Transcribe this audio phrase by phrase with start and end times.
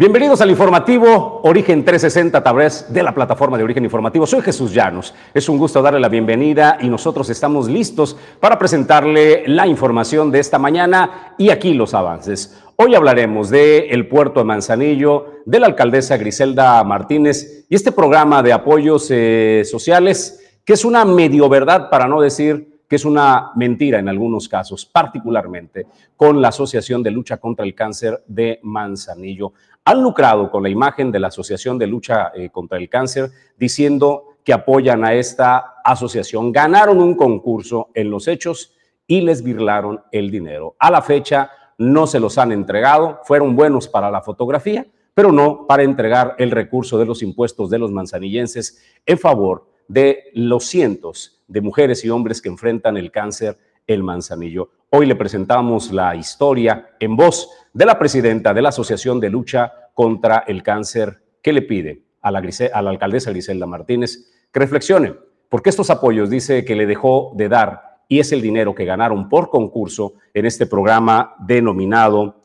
[0.00, 4.26] Bienvenidos al informativo Origen 360 a de la plataforma de Origen Informativo.
[4.26, 5.12] Soy Jesús Llanos.
[5.34, 10.38] Es un gusto darle la bienvenida y nosotros estamos listos para presentarle la información de
[10.38, 12.62] esta mañana y aquí los avances.
[12.76, 18.54] Hoy hablaremos del puerto de Manzanillo, de la alcaldesa Griselda Martínez y este programa de
[18.54, 24.00] apoyos eh, sociales que es una medio verdad para no decir que es una mentira
[24.00, 25.86] en algunos casos, particularmente
[26.16, 29.52] con la Asociación de Lucha contra el Cáncer de Manzanillo
[29.84, 34.36] han lucrado con la imagen de la Asociación de Lucha eh, contra el Cáncer diciendo
[34.44, 36.52] que apoyan a esta asociación.
[36.52, 38.74] Ganaron un concurso en los hechos
[39.06, 40.76] y les virlaron el dinero.
[40.78, 45.66] A la fecha no se los han entregado, fueron buenos para la fotografía, pero no
[45.66, 51.42] para entregar el recurso de los impuestos de los manzanillenses en favor de los cientos
[51.48, 53.58] de mujeres y hombres que enfrentan el cáncer
[53.94, 54.70] el manzanillo.
[54.90, 59.72] Hoy le presentamos la historia en voz de la presidenta de la Asociación de Lucha
[59.94, 62.40] contra el Cáncer, que le pide a la,
[62.72, 65.14] a la alcaldesa Griselda Martínez que reflexione,
[65.48, 69.28] porque estos apoyos dice que le dejó de dar y es el dinero que ganaron
[69.28, 72.36] por concurso en este programa denominado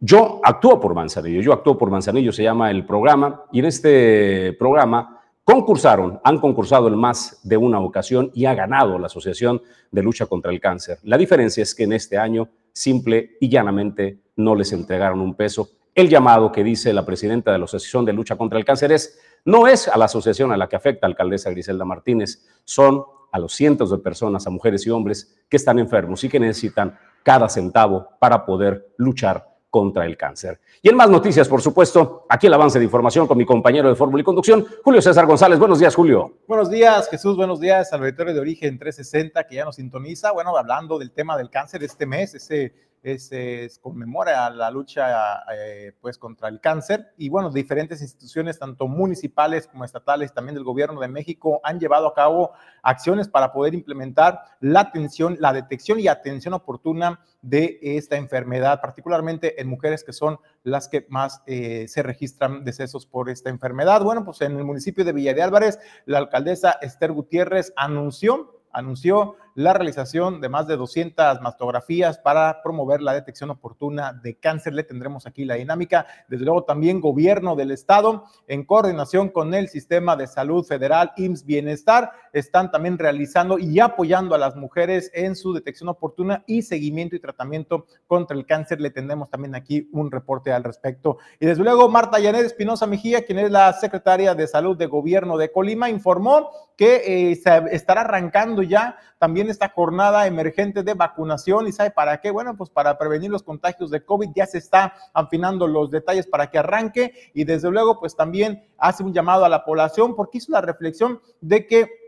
[0.00, 4.54] Yo actúo por Manzanillo, yo actúo por Manzanillo se llama el programa y en este
[4.58, 5.13] programa
[5.44, 10.26] concursaron, han concursado en más de una ocasión y ha ganado la Asociación de Lucha
[10.26, 10.98] contra el Cáncer.
[11.02, 15.68] La diferencia es que en este año simple y llanamente no les entregaron un peso.
[15.94, 19.20] El llamado que dice la presidenta de la Asociación de Lucha contra el Cáncer es,
[19.44, 23.52] no es a la asociación a la que afecta alcaldesa Griselda Martínez, son a los
[23.52, 28.08] cientos de personas, a mujeres y hombres que están enfermos y que necesitan cada centavo
[28.18, 30.60] para poder luchar contra el cáncer.
[30.82, 33.96] Y en más noticias, por supuesto, aquí el avance de información con mi compañero de
[33.96, 35.58] Fórmula y Conducción, Julio César González.
[35.58, 36.30] Buenos días, Julio.
[36.46, 37.36] Buenos días, Jesús.
[37.36, 40.30] Buenos días al auditorio de Origen 360 que ya nos sintoniza.
[40.30, 42.72] Bueno, hablando del tema del cáncer este mes, ese
[43.18, 49.66] se conmemora la lucha eh, pues contra el cáncer y bueno, diferentes instituciones, tanto municipales
[49.66, 54.40] como estatales, también del gobierno de México, han llevado a cabo acciones para poder implementar
[54.60, 60.38] la atención, la detección y atención oportuna de esta enfermedad, particularmente en mujeres que son
[60.62, 64.02] las que más eh, se registran decesos por esta enfermedad.
[64.02, 69.36] Bueno, pues en el municipio de Villa de Álvarez, la alcaldesa Esther Gutiérrez anunció anunció
[69.54, 74.74] la realización de más de 200 mastografías para promover la detección oportuna de cáncer.
[74.74, 76.06] Le tendremos aquí la dinámica.
[76.28, 81.44] Desde luego también gobierno del estado, en coordinación con el sistema de salud federal, IMSS
[81.44, 87.14] Bienestar, están también realizando y apoyando a las mujeres en su detección oportuna y seguimiento
[87.14, 88.80] y tratamiento contra el cáncer.
[88.80, 91.18] Le tendremos también aquí un reporte al respecto.
[91.38, 95.36] Y desde luego, Marta Yanet Espinosa Mejía, quien es la secretaria de salud de gobierno
[95.36, 101.66] de Colima, informó que eh, se estará arrancando ya también esta jornada emergente de vacunación.
[101.66, 102.30] ¿Y sabe para qué?
[102.30, 104.30] Bueno, pues para prevenir los contagios de COVID.
[104.34, 109.02] Ya se está afinando los detalles para que arranque y desde luego, pues también hace
[109.02, 112.03] un llamado a la población porque hizo la reflexión de que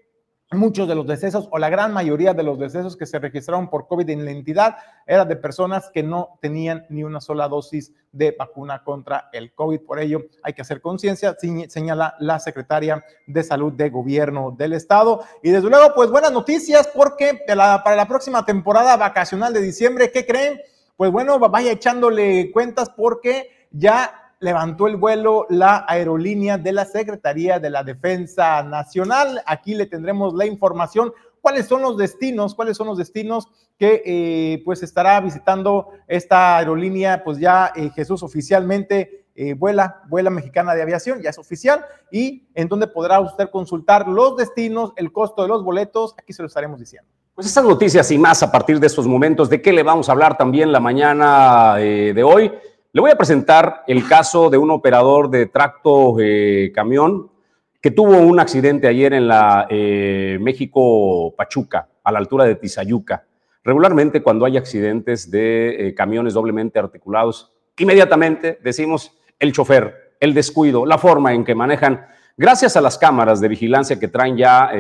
[0.53, 3.89] Muchos de los decesos o la gran mayoría de los decesos que se registraron por
[3.89, 8.31] COVID en la entidad eran de personas que no tenían ni una sola dosis de
[8.31, 9.81] vacuna contra el COVID.
[9.81, 11.37] Por ello, hay que hacer conciencia,
[11.67, 15.25] señala la secretaria de Salud de Gobierno del Estado.
[15.43, 20.25] Y desde luego, pues buenas noticias porque para la próxima temporada vacacional de diciembre, ¿qué
[20.25, 20.61] creen?
[20.97, 27.59] Pues bueno, vaya echándole cuentas porque ya levantó el vuelo la aerolínea de la Secretaría
[27.59, 29.43] de la Defensa Nacional.
[29.47, 31.13] Aquí le tendremos la información.
[31.41, 32.55] ¿Cuáles son los destinos?
[32.55, 33.49] ¿Cuáles son los destinos
[33.79, 37.23] que eh, pues estará visitando esta aerolínea?
[37.23, 42.49] Pues ya eh, Jesús oficialmente eh, vuela, vuela mexicana de aviación, ya es oficial, y
[42.55, 46.49] en donde podrá usted consultar los destinos, el costo de los boletos, aquí se lo
[46.49, 47.09] estaremos diciendo.
[47.35, 50.13] Pues estas noticias y más a partir de estos momentos, ¿de qué le vamos a
[50.13, 52.51] hablar también la mañana de hoy?
[52.97, 57.31] Le voy a presentar el caso de un operador de tracto eh, camión
[57.79, 63.27] que tuvo un accidente ayer en la eh, México Pachuca, a la altura de Tizayuca.
[63.63, 70.87] Regularmente cuando hay accidentes de eh, camiones doblemente articulados, inmediatamente decimos el chofer, el descuido,
[70.87, 72.07] la forma en que manejan.
[72.35, 74.71] Gracias a las cámaras de vigilancia que traen ya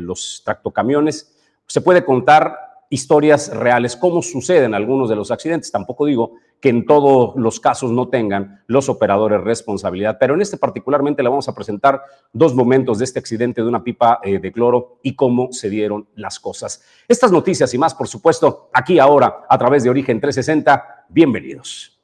[0.00, 1.32] los tractocamiones,
[1.68, 2.56] se puede contar
[2.90, 5.70] historias reales, cómo suceden algunos de los accidentes.
[5.70, 6.32] Tampoco digo
[6.62, 10.16] que en todos los casos no tengan los operadores responsabilidad.
[10.20, 12.00] Pero en este particularmente le vamos a presentar
[12.32, 16.06] dos momentos de este accidente de una pipa eh, de cloro y cómo se dieron
[16.14, 16.84] las cosas.
[17.08, 21.06] Estas noticias y más, por supuesto, aquí ahora a través de Origen 360.
[21.08, 22.00] Bienvenidos.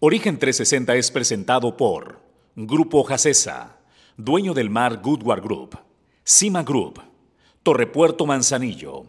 [0.00, 2.20] Origen 360 es presentado por
[2.56, 3.78] Grupo Jacesa,
[4.18, 5.78] dueño del mar Goodward Group,
[6.22, 7.00] Cima Group,
[7.62, 9.06] Torrepuerto Manzanillo,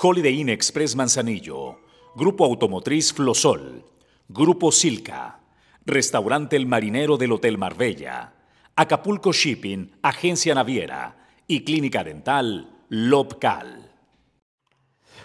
[0.00, 1.80] Holiday Inn Express Manzanillo,
[2.14, 3.90] Grupo Automotriz Flosol,
[4.32, 5.40] Grupo Silca,
[5.84, 8.32] Restaurante El Marinero del Hotel Marbella,
[8.76, 11.16] Acapulco Shipping, Agencia Naviera
[11.48, 13.90] y Clínica Dental Lobcal.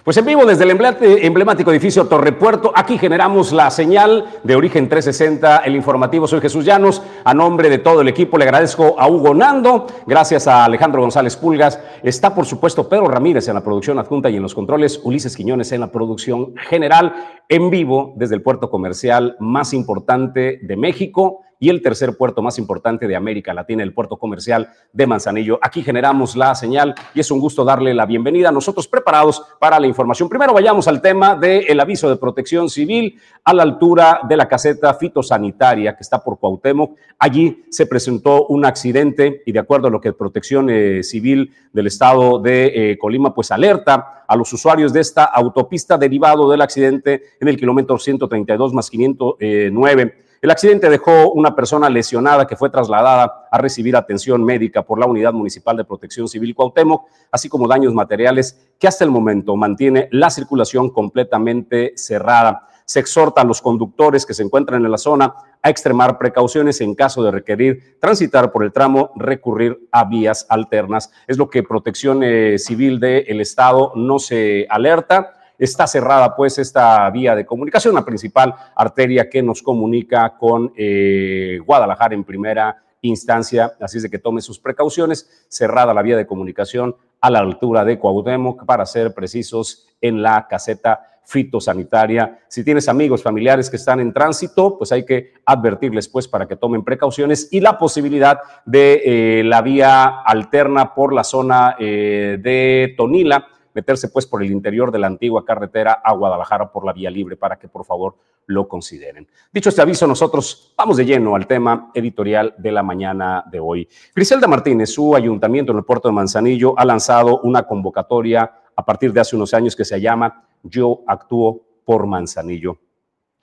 [0.03, 5.57] Pues en vivo desde el emblemático edificio Torrepuerto, aquí generamos la señal de Origen 360,
[5.59, 6.27] el informativo.
[6.27, 7.01] Soy Jesús Llanos.
[7.23, 11.35] A nombre de todo el equipo le agradezco a Hugo Nando, gracias a Alejandro González
[11.35, 11.79] Pulgas.
[12.03, 15.71] Está por supuesto Pedro Ramírez en la producción adjunta y en los controles, Ulises Quiñones
[15.71, 17.15] en la producción general,
[17.49, 22.57] en vivo desde el puerto comercial más importante de México y el tercer puerto más
[22.57, 25.59] importante de América Latina, el puerto comercial de Manzanillo.
[25.61, 28.51] Aquí generamos la señal y es un gusto darle la bienvenida.
[28.51, 30.29] Nosotros preparados para la información.
[30.29, 34.93] Primero vayamos al tema del aviso de protección civil a la altura de la caseta
[34.93, 36.97] fitosanitaria que está por Cuauhtémoc.
[37.19, 41.87] Allí se presentó un accidente y de acuerdo a lo que Protección eh, Civil del
[41.87, 47.23] Estado de eh, Colima pues alerta a los usuarios de esta autopista derivado del accidente
[47.39, 53.47] en el kilómetro 132 más 509 el accidente dejó una persona lesionada que fue trasladada
[53.49, 57.95] a recibir atención médica por la Unidad Municipal de Protección Civil Cuauhtémoc, así como daños
[57.95, 62.67] materiales que hasta el momento mantiene la circulación completamente cerrada.
[62.85, 65.33] Se exhorta a los conductores que se encuentran en la zona
[65.63, 71.11] a extremar precauciones en caso de requerir transitar por el tramo, recurrir a vías alternas.
[71.25, 77.09] Es lo que Protección eh, Civil del Estado no se alerta está cerrada pues esta
[77.09, 83.73] vía de comunicación, la principal arteria que nos comunica con eh, Guadalajara en primera instancia,
[83.79, 87.85] así es de que tome sus precauciones, cerrada la vía de comunicación a la altura
[87.85, 92.39] de Cuauhtémoc para ser precisos en la caseta fitosanitaria.
[92.47, 96.55] Si tienes amigos, familiares que están en tránsito, pues hay que advertirles pues para que
[96.55, 102.93] tomen precauciones y la posibilidad de eh, la vía alterna por la zona eh, de
[102.95, 107.11] Tonila, meterse pues por el interior de la antigua carretera a Guadalajara por la vía
[107.11, 108.15] libre para que por favor
[108.47, 109.27] lo consideren.
[109.51, 113.87] Dicho este aviso, nosotros vamos de lleno al tema editorial de la mañana de hoy.
[114.15, 119.11] Griselda Martínez, su ayuntamiento en el puerto de Manzanillo, ha lanzado una convocatoria a partir
[119.11, 122.77] de hace unos años que se llama Yo actúo por Manzanillo.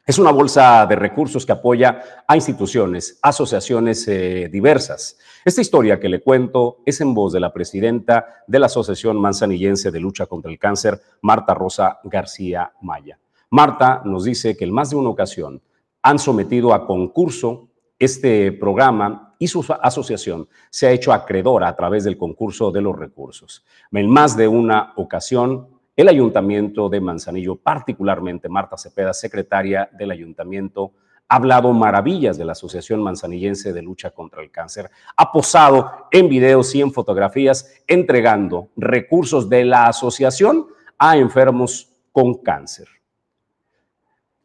[0.05, 5.17] Es una bolsa de recursos que apoya a instituciones, asociaciones eh, diversas.
[5.45, 9.93] Esta historia que le cuento es en voz de la presidenta de la Asociación Manzanillense
[9.93, 13.21] de Lucha contra el Cáncer, Marta Rosa García Maya.
[13.51, 15.63] Marta nos dice que en más de una ocasión
[16.03, 22.03] han sometido a concurso este programa y su asociación se ha hecho acreedora a través
[22.03, 23.65] del concurso de los recursos.
[23.93, 30.93] En más de una ocasión el ayuntamiento de Manzanillo, particularmente Marta Cepeda, secretaria del ayuntamiento,
[31.29, 34.91] ha hablado maravillas de la Asociación Manzanillense de Lucha contra el Cáncer.
[35.17, 40.67] Ha posado en videos y en fotografías entregando recursos de la asociación
[40.99, 42.89] a enfermos con cáncer.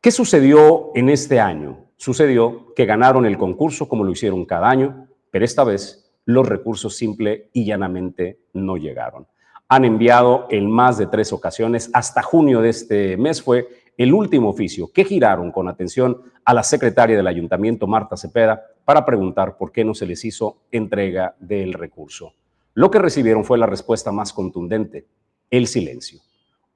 [0.01, 1.89] ¿Qué sucedió en este año?
[1.97, 6.95] Sucedió que ganaron el concurso como lo hicieron cada año, pero esta vez los recursos
[6.95, 9.27] simple y llanamente no llegaron
[9.69, 11.89] han enviado en más de tres ocasiones.
[11.93, 13.67] Hasta junio de este mes fue
[13.97, 19.05] el último oficio que giraron con atención a la secretaria del ayuntamiento, Marta Cepeda, para
[19.05, 22.33] preguntar por qué no se les hizo entrega del recurso.
[22.73, 25.07] Lo que recibieron fue la respuesta más contundente,
[25.49, 26.21] el silencio.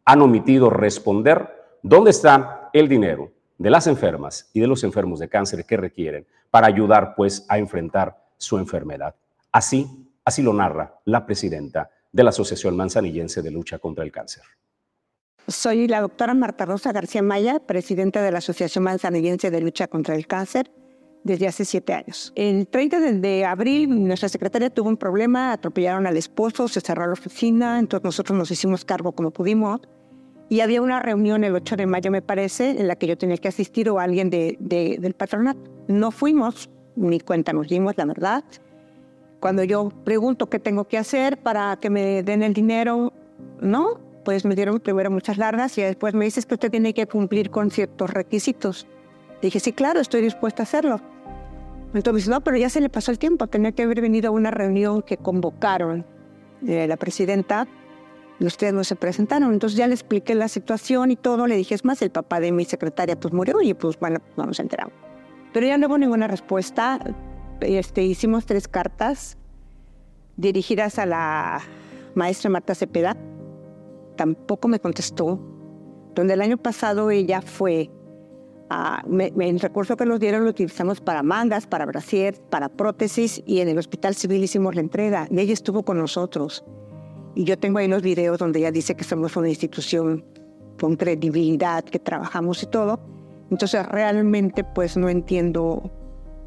[0.03, 1.47] Han omitido responder
[1.83, 6.25] dónde está el dinero de las enfermas y de los enfermos de cáncer que requieren
[6.49, 9.15] para ayudar pues a enfrentar su enfermedad.
[9.51, 9.87] Así,
[10.25, 14.43] así lo narra la presidenta de la Asociación Manzanillense de Lucha contra el Cáncer.
[15.47, 20.15] Soy la doctora Marta Rosa García Maya, presidenta de la Asociación Manzanillense de Lucha contra
[20.15, 20.71] el Cáncer
[21.23, 22.31] desde hace siete años.
[22.35, 27.13] El 30 de abril nuestra secretaria tuvo un problema, atropellaron al esposo, se cerró la
[27.13, 29.81] oficina, entonces nosotros nos hicimos cargo como pudimos
[30.51, 33.37] y había una reunión el 8 de mayo, me parece, en la que yo tenía
[33.37, 35.61] que asistir o alguien de, del patronato.
[35.87, 38.43] No fuimos, ni cuenta nos dimos, la verdad.
[39.41, 43.11] Cuando yo pregunto qué tengo que hacer para que me den el dinero,
[43.59, 47.07] no, pues me dieron primero muchas largas y después me dices que usted tiene que
[47.07, 48.85] cumplir con ciertos requisitos.
[49.41, 51.01] Dije, sí, claro, estoy dispuesta a hacerlo.
[51.87, 54.29] Entonces me dice, no, pero ya se le pasó el tiempo, tenía que haber venido
[54.29, 56.05] a una reunión que convocaron
[56.67, 57.67] eh, la presidenta
[58.39, 59.53] y ustedes no se presentaron.
[59.53, 62.51] Entonces ya le expliqué la situación y todo, le dije, es más, el papá de
[62.51, 64.93] mi secretaria pues murió y pues bueno, no nos enteramos.
[65.51, 66.99] Pero ya no hubo ninguna respuesta,
[67.61, 69.37] este, hicimos tres cartas
[70.37, 71.61] dirigidas a la
[72.15, 73.15] maestra Marta Cepeda.
[74.17, 75.39] Tampoco me contestó.
[76.13, 77.89] Donde el año pasado ella fue,
[78.69, 83.59] a, el recurso que nos dieron lo utilizamos para mangas, para brasier, para prótesis y
[83.59, 85.27] en el hospital civil hicimos la entrega.
[85.29, 86.65] Y ella estuvo con nosotros.
[87.33, 90.25] Y yo tengo ahí los videos donde ella dice que somos una institución
[90.79, 92.99] con credibilidad, que trabajamos y todo.
[93.49, 95.91] Entonces realmente pues no entiendo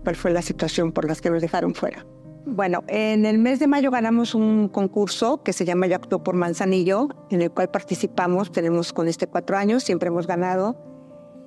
[0.04, 2.06] cuál fue la situación por la que nos dejaron fuera.
[2.46, 6.34] Bueno, en el mes de mayo ganamos un concurso que se llama Yo Actúo por
[6.34, 10.76] Manzanillo, en el cual participamos, tenemos con este cuatro años, siempre hemos ganado.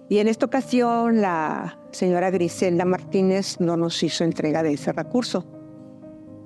[0.10, 5.46] Y en esta ocasión la señora Griselda Martínez no nos hizo entrega de ese recurso.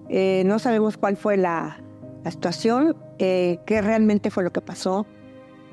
[0.10, 1.82] Eh, no sabemos cuál fue la,
[2.30, 5.06] situación, eh, qué realmente fue lo que pasó,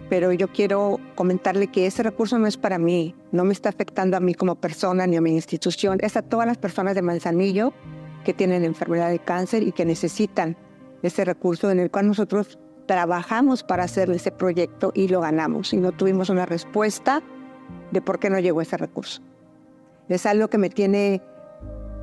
[0.08, 4.16] pero yo quiero comentarle que ese recurso no es para mí, no me está afectando
[4.16, 7.72] a mí como persona ni a mi institución, es a todas las personas de Manzanillo
[8.24, 10.56] que tienen enfermedad de cáncer y que necesitan
[11.02, 15.76] ese recurso en el cual nosotros trabajamos para hacer ese proyecto y lo ganamos y
[15.76, 17.22] no tuvimos una respuesta
[17.90, 19.22] de por qué no llegó ese recurso.
[20.08, 21.22] Es algo que me tiene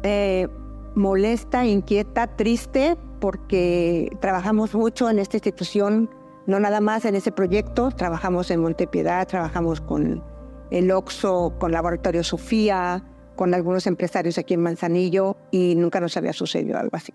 [0.03, 0.47] eh,
[0.93, 6.09] molesta, inquieta, triste, porque trabajamos mucho en esta institución,
[6.47, 10.23] no nada más en ese proyecto, trabajamos en Montepiedad, trabajamos con
[10.71, 13.03] el OXO, con Laboratorio Sofía,
[13.35, 17.13] con algunos empresarios aquí en Manzanillo y nunca nos había sucedido algo así.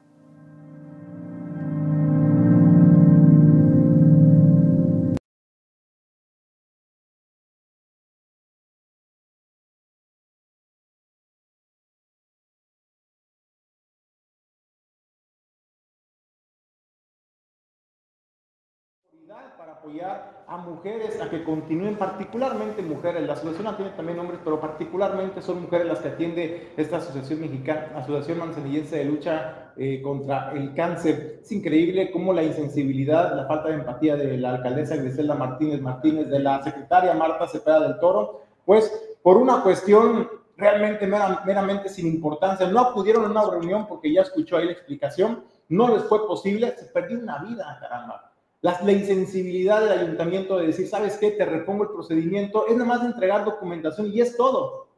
[19.80, 23.26] Apoyar a mujeres a que continúen, particularmente mujeres.
[23.26, 27.92] La asociación tiene también hombres, pero particularmente son mujeres las que atiende esta asociación mexicana,
[27.96, 31.38] Asociación Manzanillense de Lucha eh, contra el Cáncer.
[31.42, 36.28] Es increíble cómo la insensibilidad, la falta de empatía de la alcaldesa Griselda Martínez Martínez,
[36.28, 42.68] de la secretaria Marta Cepeda del Toro, pues por una cuestión realmente meramente sin importancia,
[42.68, 46.74] no acudieron a una reunión porque ya escuchó ahí la explicación, no les fue posible,
[46.76, 48.29] se perdió una vida, caramba
[48.62, 51.30] la, insensibilidad del ayuntamiento de decir, ¿sabes qué?
[51.30, 54.88] Te repongo el procedimiento, es nada más de entregar documentación y es todo.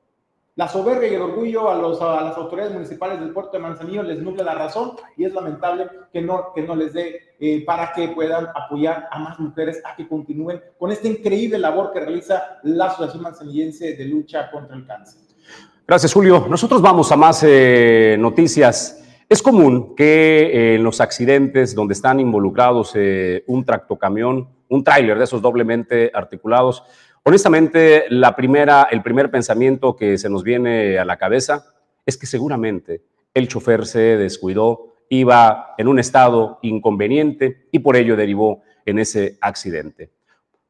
[0.54, 4.02] La soberbia y el orgullo a, los, a las autoridades municipales del puerto de Manzanillo
[4.02, 7.92] les nubla la razón y es lamentable que no, que no les dé eh, para
[7.94, 12.58] que puedan apoyar a más mujeres a que continúen con esta increíble labor que realiza
[12.64, 15.22] la Asociación Manzanillense de Lucha contra el Cáncer.
[15.86, 16.46] Gracias, Julio.
[16.48, 19.01] Nosotros vamos a más eh, noticias.
[19.32, 25.16] Es común que eh, en los accidentes donde están involucrados eh, un tractocamión, un tráiler
[25.16, 26.82] de esos doblemente articulados,
[27.22, 31.64] honestamente la primera, el primer pensamiento que se nos viene a la cabeza
[32.04, 38.16] es que seguramente el chofer se descuidó, iba en un estado inconveniente y por ello
[38.16, 40.10] derivó en ese accidente.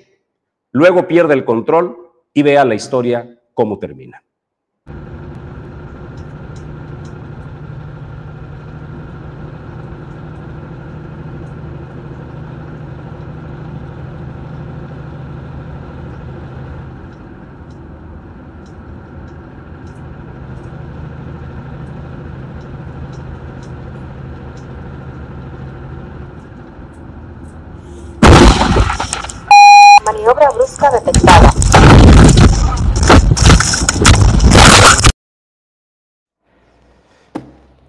[0.73, 4.23] Luego pierde el control y vea la historia cómo termina.
[30.13, 31.51] Maniobra brusca detectada.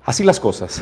[0.06, 0.82] Así las cosas.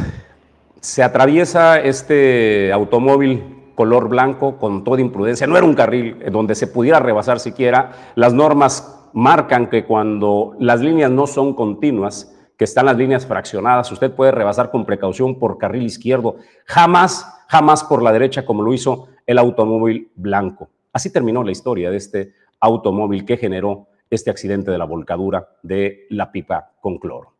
[0.79, 5.47] Se atraviesa este automóvil color blanco con toda imprudencia.
[5.47, 7.91] No era un carril donde se pudiera rebasar siquiera.
[8.15, 13.91] Las normas marcan que cuando las líneas no son continuas, que están las líneas fraccionadas,
[13.91, 18.73] usted puede rebasar con precaución por carril izquierdo, jamás, jamás por la derecha como lo
[18.73, 20.69] hizo el automóvil blanco.
[20.93, 26.05] Así terminó la historia de este automóvil que generó este accidente de la volcadura de
[26.09, 27.33] la pipa con cloro.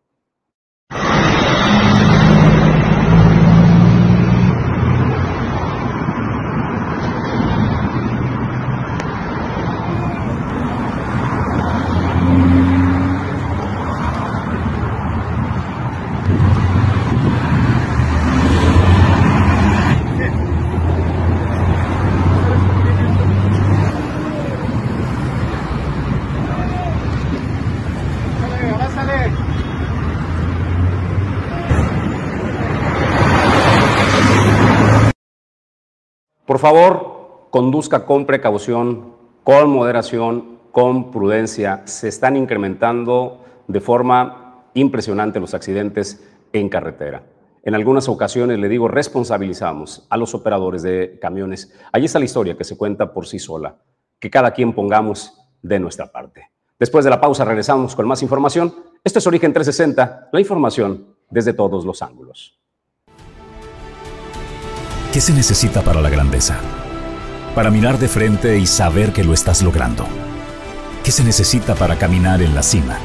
[36.52, 41.84] Por favor, conduzca con precaución, con moderación, con prudencia.
[41.86, 47.24] Se están incrementando de forma impresionante los accidentes en carretera.
[47.64, 51.74] En algunas ocasiones, le digo, responsabilizamos a los operadores de camiones.
[51.94, 53.78] Allí está la historia que se cuenta por sí sola.
[54.20, 56.50] Que cada quien pongamos de nuestra parte.
[56.78, 58.76] Después de la pausa regresamos con más información.
[59.06, 62.61] Esto es Origen 360, la información desde todos los ángulos.
[65.12, 66.58] ¿Qué se necesita para la grandeza?
[67.54, 70.08] Para mirar de frente y saber que lo estás logrando.
[71.04, 72.98] ¿Qué se necesita para caminar en la cima?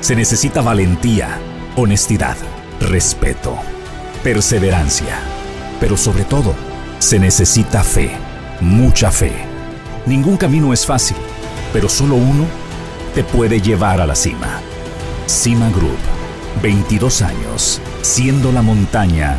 [0.00, 1.38] Se necesita valentía,
[1.76, 2.38] honestidad,
[2.80, 3.54] respeto,
[4.22, 5.18] perseverancia,
[5.78, 6.54] pero sobre todo,
[7.00, 8.12] se necesita fe,
[8.62, 9.44] mucha fe.
[10.06, 11.18] Ningún camino es fácil,
[11.70, 12.46] pero solo uno
[13.14, 14.62] te puede llevar a la cima.
[15.26, 15.98] Cima Group,
[16.62, 19.38] 22 años, siendo la montaña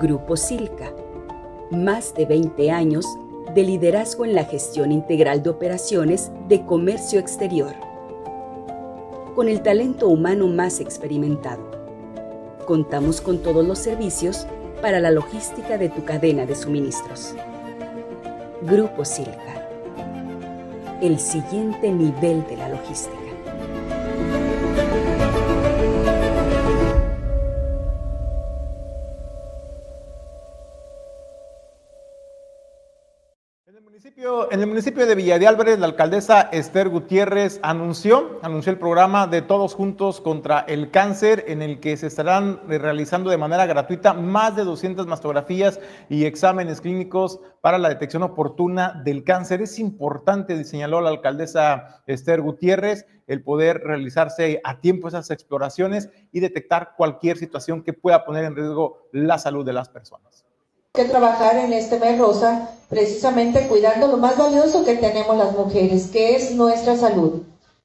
[0.00, 0.92] Grupo Silca.
[1.70, 3.06] Más de 20 años
[3.54, 7.74] de liderazgo en la gestión integral de operaciones de comercio exterior.
[9.34, 11.70] Con el talento humano más experimentado.
[12.66, 14.46] Contamos con todos los servicios
[14.80, 17.34] para la logística de tu cadena de suministros.
[18.62, 19.60] Grupo Silca
[21.00, 23.16] el siguiente nivel de la logística.
[34.50, 39.28] En el municipio de Villa de Álvarez, la alcaldesa Esther Gutiérrez anunció, anunció el programa
[39.28, 44.12] de Todos Juntos contra el Cáncer, en el que se estarán realizando de manera gratuita
[44.12, 49.62] más de 200 mastografías y exámenes clínicos para la detección oportuna del cáncer.
[49.62, 56.40] Es importante, señaló la alcaldesa Esther Gutiérrez, el poder realizarse a tiempo esas exploraciones y
[56.40, 60.44] detectar cualquier situación que pueda poner en riesgo la salud de las personas
[60.92, 66.08] que trabajar en este mes rosa precisamente cuidando lo más valioso que tenemos las mujeres,
[66.08, 67.42] que es nuestra salud.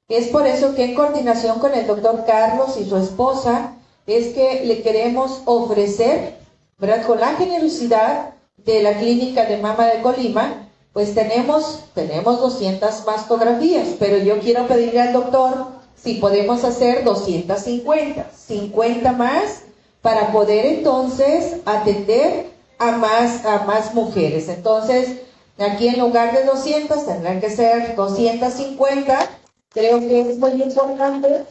[0.08, 3.74] Es por eso que en coordinación con el doctor Carlos y su esposa,
[4.08, 6.34] es que le queremos ofrecer,
[6.78, 7.06] ¿verdad?
[7.06, 13.88] Con la generosidad de la clínica de mama de Colima, pues tenemos, tenemos 200 mastografías,
[14.00, 15.66] pero yo quiero pedirle al doctor
[15.96, 19.62] si podemos hacer 250, 50 más,
[20.02, 24.48] para poder entonces atender a más, a más mujeres.
[24.48, 25.20] Entonces,
[25.58, 29.30] aquí en lugar de 200 tendrán que ser 250.
[29.70, 31.46] Creo que es muy importante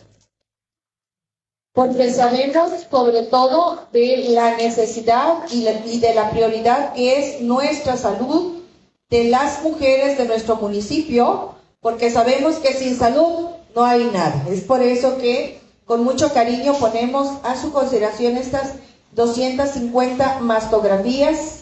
[1.76, 7.98] porque sabemos sobre todo de la necesidad y, y de la prioridad que es nuestra
[7.98, 8.64] salud
[9.10, 14.46] de las mujeres de nuestro municipio, porque sabemos que sin salud no hay nada.
[14.50, 18.76] Es por eso que con mucho cariño ponemos a su consideración estas
[19.16, 21.62] 250 mastografías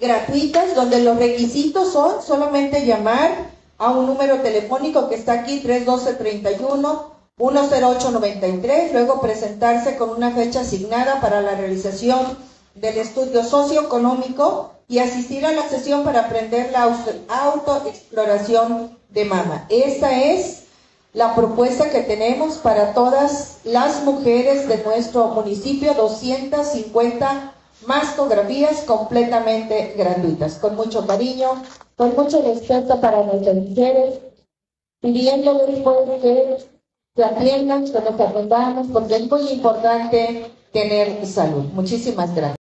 [0.00, 3.30] gratuitas, donde los requisitos son solamente llamar
[3.78, 7.10] a un número telefónico que está aquí, 312-31.
[7.38, 12.36] 10893, luego presentarse con una fecha asignada para la realización
[12.74, 16.94] del estudio socioeconómico y asistir a la sesión para aprender la
[17.28, 19.64] autoexploración de mama.
[19.70, 20.59] Esta es
[21.12, 27.54] la propuesta que tenemos para todas las mujeres de nuestro municipio, 250
[27.86, 31.62] mastografías completamente gratuitas, con mucho cariño,
[31.96, 34.20] con mucho respeto para nuestras mujeres,
[35.00, 36.56] pidiéndoles pues, que
[37.16, 41.64] se atiendan, que nos porque es muy importante tener salud.
[41.72, 42.59] Muchísimas gracias.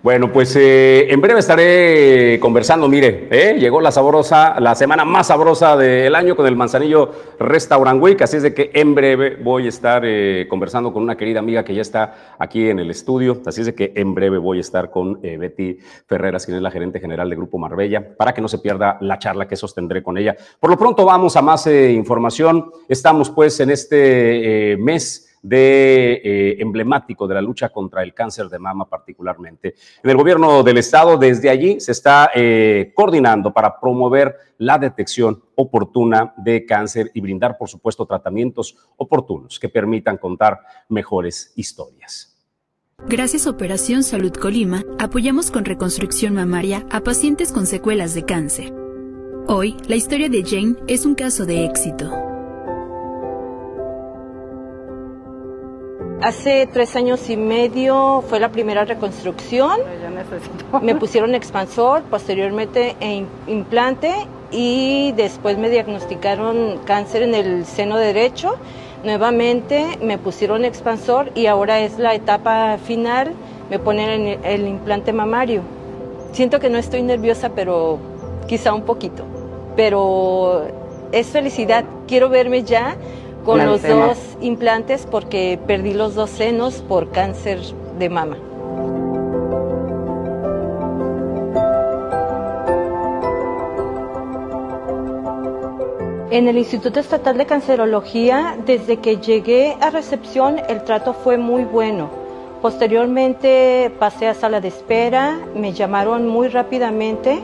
[0.00, 2.86] Bueno, pues eh, en breve estaré conversando.
[2.86, 8.00] Mire, eh, llegó la sabrosa, la semana más sabrosa del año con el Manzanillo Restaurant
[8.00, 8.22] Week.
[8.22, 11.64] Así es de que en breve voy a estar eh, conversando con una querida amiga
[11.64, 13.42] que ya está aquí en el estudio.
[13.44, 16.70] Así es de que en breve voy a estar con Betty Ferreras, quien es la
[16.70, 20.16] gerente general de Grupo Marbella, para que no se pierda la charla que sostendré con
[20.16, 20.36] ella.
[20.60, 22.70] Por lo pronto vamos a más información.
[22.88, 28.58] Estamos pues en este mes de eh, emblemático de la lucha contra el cáncer de
[28.58, 29.74] mama particularmente.
[30.02, 35.42] En el gobierno del estado, desde allí se está eh, coordinando para promover la detección
[35.54, 42.34] oportuna de cáncer y brindar, por supuesto, tratamientos oportunos que permitan contar mejores historias.
[43.06, 48.72] Gracias a Operación Salud Colima, apoyamos con reconstrucción mamaria a pacientes con secuelas de cáncer.
[49.46, 52.27] Hoy, la historia de Jane es un caso de éxito.
[56.20, 59.78] Hace tres años y medio fue la primera reconstrucción.
[60.82, 64.12] Me pusieron expansor, posteriormente e implante
[64.50, 68.56] y después me diagnosticaron cáncer en el seno derecho.
[69.04, 73.32] Nuevamente me pusieron expansor y ahora es la etapa final,
[73.70, 75.62] me ponen el, el implante mamario.
[76.32, 78.00] Siento que no estoy nerviosa, pero
[78.48, 79.22] quizá un poquito.
[79.76, 80.66] Pero
[81.12, 81.84] es felicidad.
[82.08, 82.96] Quiero verme ya
[83.48, 87.58] con los dos implantes porque perdí los dos senos por cáncer
[87.98, 88.36] de mama.
[96.30, 101.64] En el Instituto Estatal de Cancerología, desde que llegué a recepción, el trato fue muy
[101.64, 102.10] bueno.
[102.60, 107.40] Posteriormente pasé a sala de espera, me llamaron muy rápidamente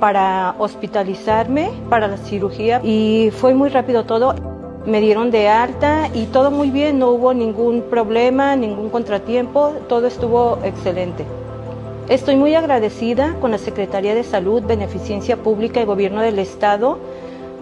[0.00, 4.53] para hospitalizarme para la cirugía y fue muy rápido todo.
[4.86, 10.06] Me dieron de alta y todo muy bien, no hubo ningún problema, ningún contratiempo, todo
[10.06, 11.24] estuvo excelente.
[12.08, 16.98] Estoy muy agradecida con la Secretaría de Salud, Beneficencia Pública y Gobierno del Estado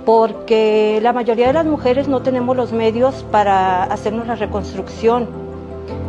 [0.05, 5.29] porque la mayoría de las mujeres no tenemos los medios para hacernos la reconstrucción.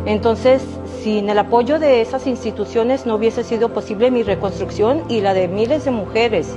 [0.06, 0.62] Entonces,
[1.00, 5.46] sin el apoyo de esas instituciones no hubiese sido posible mi reconstrucción y la de
[5.46, 6.56] miles de mujeres.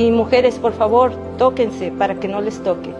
[0.00, 2.94] Y mujeres, por favor, tóquense para que no les toque.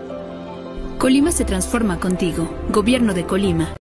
[0.99, 2.47] Colima se transforma contigo.
[2.71, 3.80] Gobierno de Colima.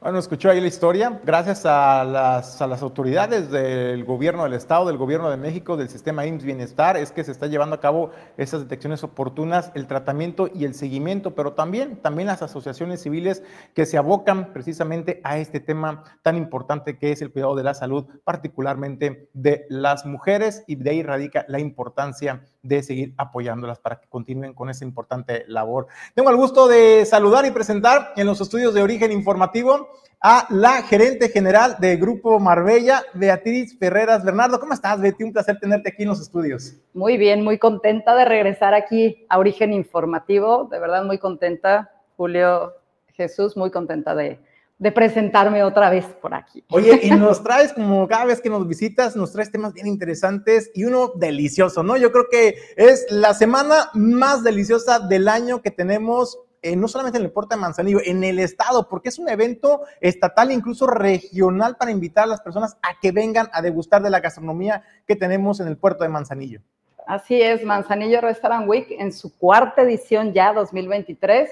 [0.00, 1.20] Bueno, escuchó ahí la historia.
[1.24, 5.88] Gracias a las, a las, autoridades del gobierno del Estado, del gobierno de México, del
[5.88, 10.48] sistema IMSS Bienestar, es que se está llevando a cabo esas detecciones oportunas, el tratamiento
[10.54, 13.42] y el seguimiento, pero también, también las asociaciones civiles
[13.74, 17.74] que se abocan precisamente a este tema tan importante que es el cuidado de la
[17.74, 24.00] salud, particularmente de las mujeres, y de ahí radica la importancia de seguir apoyándolas para
[24.00, 25.86] que continúen con esa importante labor.
[26.14, 29.88] Tengo el gusto de saludar y presentar en los estudios de origen informativo
[30.20, 34.58] a la gerente general de Grupo Marbella, Beatriz Ferreras Bernardo.
[34.58, 35.22] ¿Cómo estás, Betty?
[35.22, 36.74] Un placer tenerte aquí en los estudios.
[36.92, 40.68] Muy bien, muy contenta de regresar aquí a Origen Informativo.
[40.70, 41.92] De verdad, muy contenta.
[42.16, 42.74] Julio
[43.14, 44.40] Jesús, muy contenta de,
[44.78, 46.64] de presentarme otra vez por aquí.
[46.70, 50.70] Oye, y nos traes como cada vez que nos visitas, nos traes temas bien interesantes
[50.74, 51.96] y uno delicioso, ¿no?
[51.96, 56.38] Yo creo que es la semana más deliciosa del año que tenemos.
[56.60, 59.82] Eh, no solamente en el puerto de Manzanillo, en el estado, porque es un evento
[60.00, 64.18] estatal, incluso regional, para invitar a las personas a que vengan a degustar de la
[64.18, 66.60] gastronomía que tenemos en el puerto de Manzanillo.
[67.06, 71.48] Así es, Manzanillo Restaurant Week en su cuarta edición ya 2023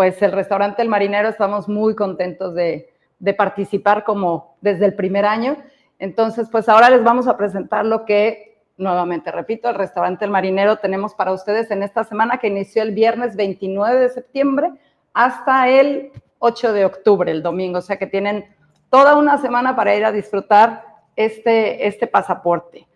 [0.00, 5.26] pues el restaurante El Marinero estamos muy contentos de, de, participar como desde el primer
[5.26, 5.58] año.
[5.98, 10.78] Entonces, pues ahora les vamos a presentar lo que, nuevamente repito, el restaurante El Marinero
[10.78, 14.72] tenemos para ustedes en esta semana que inició el viernes 29 de septiembre
[15.12, 17.80] hasta el 8 de octubre, el domingo.
[17.80, 18.46] O sea que tienen
[18.88, 20.82] toda una semana para ir a disfrutar
[21.14, 22.88] este, este pasaporte.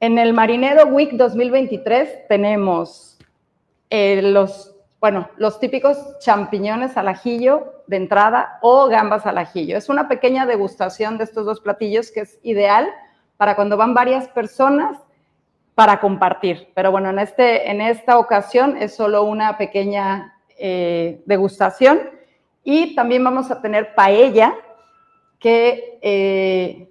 [0.00, 3.18] En el Marinero Week 2023 tenemos
[3.90, 9.76] eh, los bueno, los típicos champiñones al ajillo de entrada o gambas al ajillo.
[9.76, 12.88] Es una pequeña degustación de estos dos platillos que es ideal
[13.36, 14.98] para cuando van varias personas
[15.76, 16.72] para compartir.
[16.74, 22.00] Pero bueno, en, este, en esta ocasión es solo una pequeña eh, degustación.
[22.64, 24.54] Y también vamos a tener paella,
[25.38, 26.90] que eh,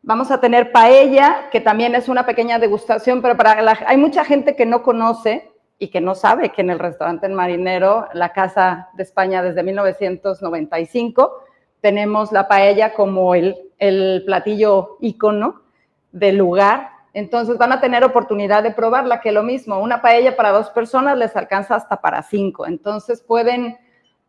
[0.00, 4.56] vamos a tener paella, que también es una pequeña degustación, pero para hay mucha gente
[4.56, 5.47] que no conoce
[5.78, 9.62] y que no sabe que en el restaurante El Marinero, la Casa de España desde
[9.62, 11.44] 1995,
[11.80, 15.62] tenemos la paella como el, el platillo ícono
[16.10, 16.90] del lugar.
[17.14, 21.16] Entonces van a tener oportunidad de probarla, que lo mismo, una paella para dos personas
[21.16, 22.66] les alcanza hasta para cinco.
[22.66, 23.78] Entonces pueden,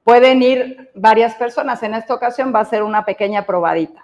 [0.03, 1.81] pueden ir varias personas.
[1.81, 4.03] En esta ocasión va a ser una pequeña probadita.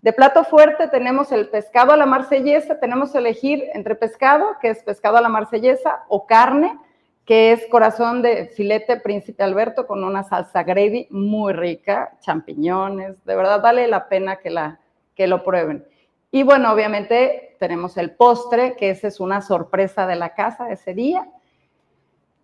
[0.00, 4.68] De plato fuerte tenemos el pescado a la marsellesa, tenemos que elegir entre pescado, que
[4.70, 6.78] es pescado a la marsellesa, o carne,
[7.26, 13.36] que es corazón de filete Príncipe Alberto con una salsa gravy muy rica, champiñones, de
[13.36, 14.78] verdad vale la pena que, la,
[15.16, 15.84] que lo prueben.
[16.30, 20.94] Y bueno, obviamente tenemos el postre, que esa es una sorpresa de la casa ese
[20.94, 21.28] día,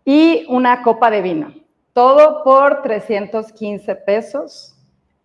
[0.04, 1.54] y una copa de vino.
[1.92, 4.76] Todo por 315 pesos.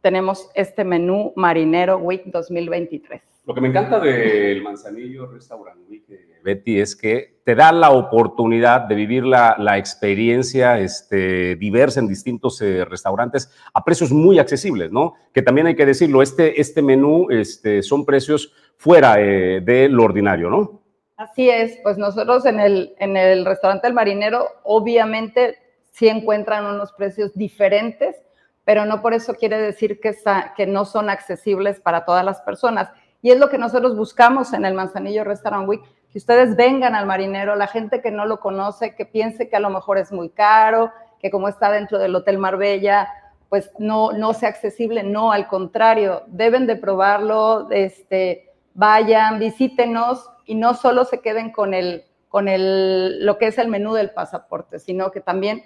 [0.01, 3.21] Tenemos este menú marinero Week 2023.
[3.45, 6.05] Lo que me encanta del Manzanillo Restaurant Week,
[6.47, 12.07] Betty, es que te da la oportunidad de vivir la, la experiencia este, diversa en
[12.07, 15.15] distintos eh, restaurantes a precios muy accesibles, ¿no?
[15.33, 20.03] Que también hay que decirlo, este, este menú este, son precios fuera eh, de lo
[20.03, 20.81] ordinario, ¿no?
[21.17, 25.57] Así es, pues nosotros en el, en el restaurante El Marinero obviamente
[25.91, 28.15] sí encuentran unos precios diferentes,
[28.63, 30.15] pero no por eso quiere decir que,
[30.55, 32.89] que no son accesibles para todas las personas.
[33.21, 37.05] Y es lo que nosotros buscamos en el Manzanillo Restaurant Week, que ustedes vengan al
[37.05, 40.29] marinero, la gente que no lo conoce, que piense que a lo mejor es muy
[40.29, 43.09] caro, que como está dentro del Hotel Marbella,
[43.49, 50.55] pues no, no sea accesible, no, al contrario, deben de probarlo, este, vayan, visítenos y
[50.55, 54.79] no solo se queden con, el, con el, lo que es el menú del pasaporte,
[54.79, 55.63] sino que también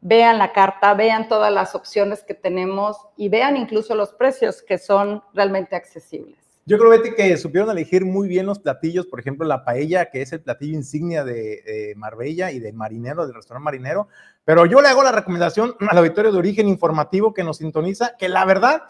[0.00, 4.78] vean la carta, vean todas las opciones que tenemos y vean incluso los precios que
[4.78, 6.43] son realmente accesibles.
[6.66, 10.22] Yo creo, Betty, que supieron elegir muy bien los platillos, por ejemplo, la paella, que
[10.22, 14.08] es el platillo insignia de, Marbella y de Marinero, del restaurante Marinero.
[14.46, 18.30] Pero yo le hago la recomendación al auditorio de origen informativo que nos sintoniza, que
[18.30, 18.84] la verdad,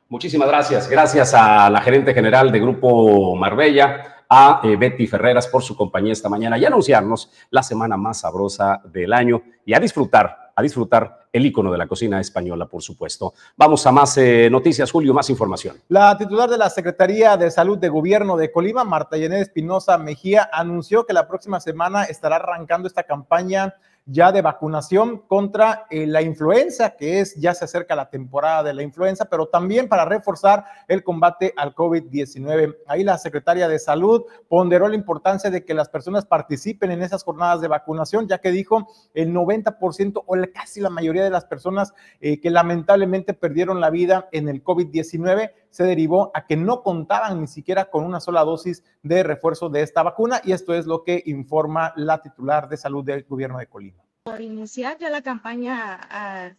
[0.09, 0.89] Muchísimas gracias.
[0.89, 6.13] Gracias a la gerente general de Grupo Marbella, a eh, Betty Ferreras por su compañía
[6.13, 11.24] esta mañana y anunciarnos la semana más sabrosa del año y a disfrutar a disfrutar
[11.35, 13.35] el icono de la cocina española, por supuesto.
[13.57, 15.77] Vamos a más eh, noticias, Julio, más información.
[15.89, 20.49] La titular de la Secretaría de Salud de Gobierno de Colima, Marta Yanet Espinosa Mejía,
[20.53, 23.75] anunció que la próxima semana estará arrancando esta campaña
[24.07, 28.75] ya de vacunación contra eh, la influenza, que es ya se acerca la temporada de
[28.75, 32.77] la influenza, pero también para reforzar el combate al COVID-19.
[32.87, 37.25] Ahí la secretaria de Salud ponderó la importancia de que las personas participen en esas
[37.25, 41.95] jornadas de vacunación, ya que dijo el 90% o casi la mayoría de las personas
[42.21, 47.41] eh, que lamentablemente perdieron la vida en el COVID-19 se derivó a que no contaban
[47.41, 51.03] ni siquiera con una sola dosis de refuerzo de esta vacuna y esto es lo
[51.03, 54.05] que informa la titular de salud del gobierno de Colima.
[54.23, 56.53] Por iniciar ya la campaña ah,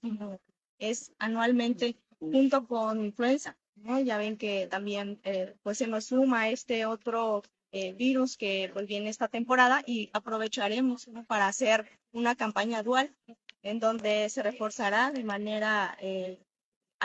[0.80, 4.02] es anualmente junto con influenza, ¿no?
[4.02, 8.86] Ya ven que también eh, pues se nos suma este otro eh, virus que pues
[8.86, 13.16] viene esta temporada y aprovecharemos para hacer una campaña dual
[13.64, 16.38] en donde se reforzará de manera eh,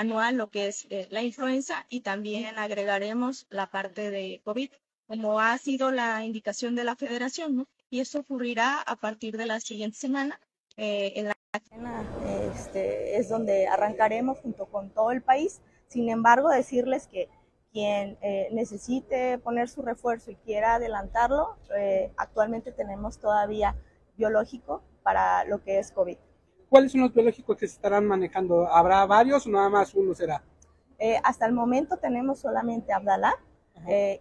[0.01, 4.71] anual lo que es la influenza y también agregaremos la parte de COVID,
[5.07, 7.67] como ha sido la indicación de la federación, ¿no?
[7.91, 10.41] Y eso ocurrirá a partir de la siguiente semana
[10.77, 11.35] eh, en la
[12.55, 15.61] este, es donde arrancaremos junto con todo el país.
[15.89, 17.29] Sin embargo, decirles que
[17.73, 23.77] quien eh, necesite poner su refuerzo y quiera adelantarlo, eh, actualmente tenemos todavía
[24.17, 26.19] biológico para lo que es COVID.
[26.71, 28.67] ¿Cuáles son los biológicos que se estarán manejando?
[28.67, 30.43] ¿Habrá varios o nada más uno será?
[31.25, 33.35] hasta el momento tenemos solamente Abdalá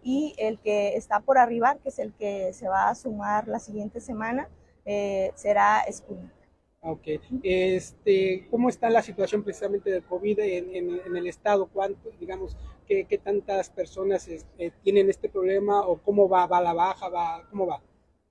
[0.01, 3.59] y el que está por arribar, que es el que se va a sumar la
[3.59, 4.47] siguiente semana,
[5.35, 6.39] será Sputnik.
[6.81, 7.07] Ok.
[7.43, 11.67] Este, ¿Cómo está la situación precisamente del COVID en, el estado?
[11.67, 12.55] ¿Cuánto, digamos,
[12.87, 16.47] qué, tantas personas este, tienen este problema o cómo va?
[16.47, 17.09] ¿Va a la baja?
[17.09, 17.81] Va, ¿Cómo va?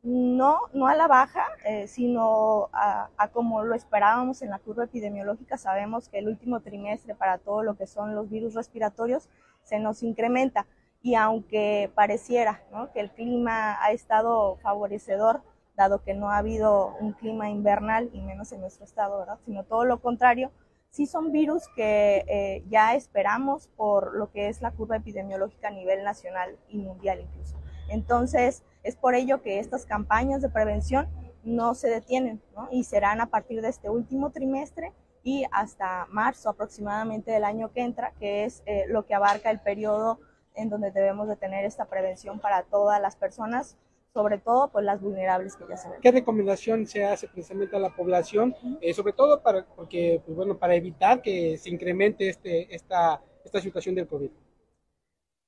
[0.02, 5.58] No, no a la baja, eh, sino a, como lo esperábamos en la curva epidemiológica.
[5.58, 9.28] Sabemos que el último trimestre para todo lo que son los virus respiratorios
[9.64, 10.66] se nos incrementa
[11.02, 12.62] y aunque pareciera
[12.94, 15.42] que el clima ha estado favorecedor
[15.78, 19.38] dado que no ha habido un clima invernal y menos en nuestro estado, ¿verdad?
[19.46, 20.50] Sino todo lo contrario,
[20.90, 25.70] sí son virus que eh, ya esperamos por lo que es la curva epidemiológica a
[25.70, 27.57] nivel nacional y mundial incluso.
[27.88, 31.08] Entonces, es por ello que estas campañas de prevención
[31.44, 32.68] no se detienen ¿no?
[32.70, 37.82] y serán a partir de este último trimestre y hasta marzo aproximadamente del año que
[37.82, 40.20] entra, que es eh, lo que abarca el periodo
[40.54, 43.76] en donde debemos de tener esta prevención para todas las personas,
[44.12, 46.02] sobre todo pues las vulnerables que ya sabemos.
[46.02, 50.58] ¿Qué recomendación se hace precisamente a la población, eh, sobre todo para, porque, pues, bueno,
[50.58, 54.30] para evitar que se incremente este, esta, esta situación del COVID?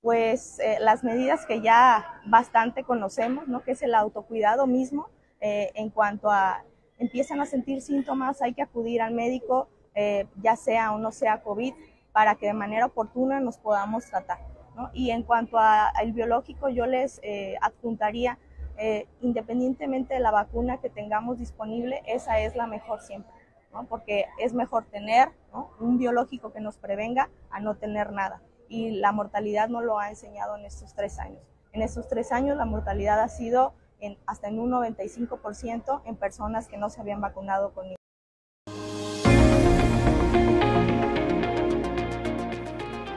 [0.00, 3.62] Pues eh, las medidas que ya bastante conocemos, ¿no?
[3.62, 5.08] que es el autocuidado mismo,
[5.40, 6.64] eh, en cuanto a
[6.98, 9.68] empiezan a sentir síntomas, hay que acudir al médico,
[10.42, 11.74] ya sea o no sea COVID,
[12.12, 14.38] para que de manera oportuna nos podamos tratar.
[14.76, 14.90] ¿no?
[14.92, 17.20] Y en cuanto al biológico, yo les
[17.60, 18.38] adjuntaría
[18.82, 23.34] eh, independientemente de la vacuna que tengamos disponible, esa es la mejor siempre,
[23.74, 23.84] ¿no?
[23.84, 25.28] porque es mejor tener
[25.78, 28.40] un biológico que nos prevenga a no tener nada.
[28.70, 31.42] Y la mortalidad no lo ha enseñado en estos tres años.
[31.72, 36.68] En estos tres años la mortalidad ha sido en, hasta en un 95% en personas
[36.68, 37.86] que no se habían vacunado con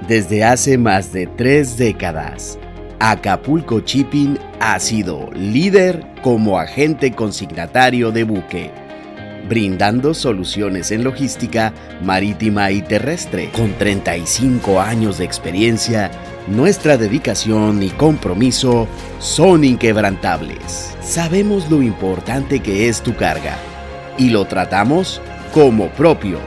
[0.07, 2.57] Desde hace más de tres décadas,
[2.99, 8.71] Acapulco Shipping ha sido líder como agente consignatario de buque,
[9.47, 13.49] brindando soluciones en logística marítima y terrestre.
[13.51, 16.11] Con 35 años de experiencia,
[16.47, 18.87] nuestra dedicación y compromiso
[19.19, 20.93] son inquebrantables.
[21.01, 23.57] Sabemos lo importante que es tu carga
[24.17, 25.21] y lo tratamos
[25.53, 26.39] como propio.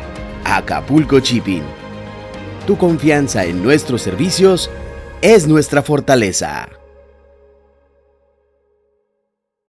[0.45, 1.63] Acapulco Shipping.
[2.67, 4.71] Tu confianza en nuestros servicios
[5.23, 6.76] es nuestra fortaleza.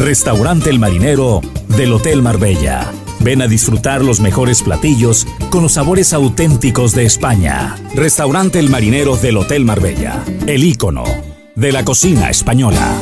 [0.00, 1.42] Restaurante El Marinero
[1.76, 2.90] del Hotel Marbella.
[3.18, 7.76] Ven a disfrutar los mejores platillos con los sabores auténticos de España.
[7.94, 10.24] Restaurante El Marinero del Hotel Marbella.
[10.46, 11.04] El ícono
[11.54, 12.94] de la cocina española.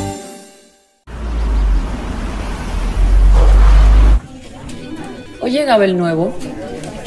[5.41, 6.37] Hoy llega el nuevo.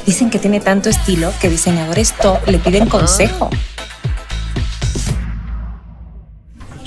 [0.06, 3.50] Dicen que tiene tanto estilo que diseñadores top le piden consejo.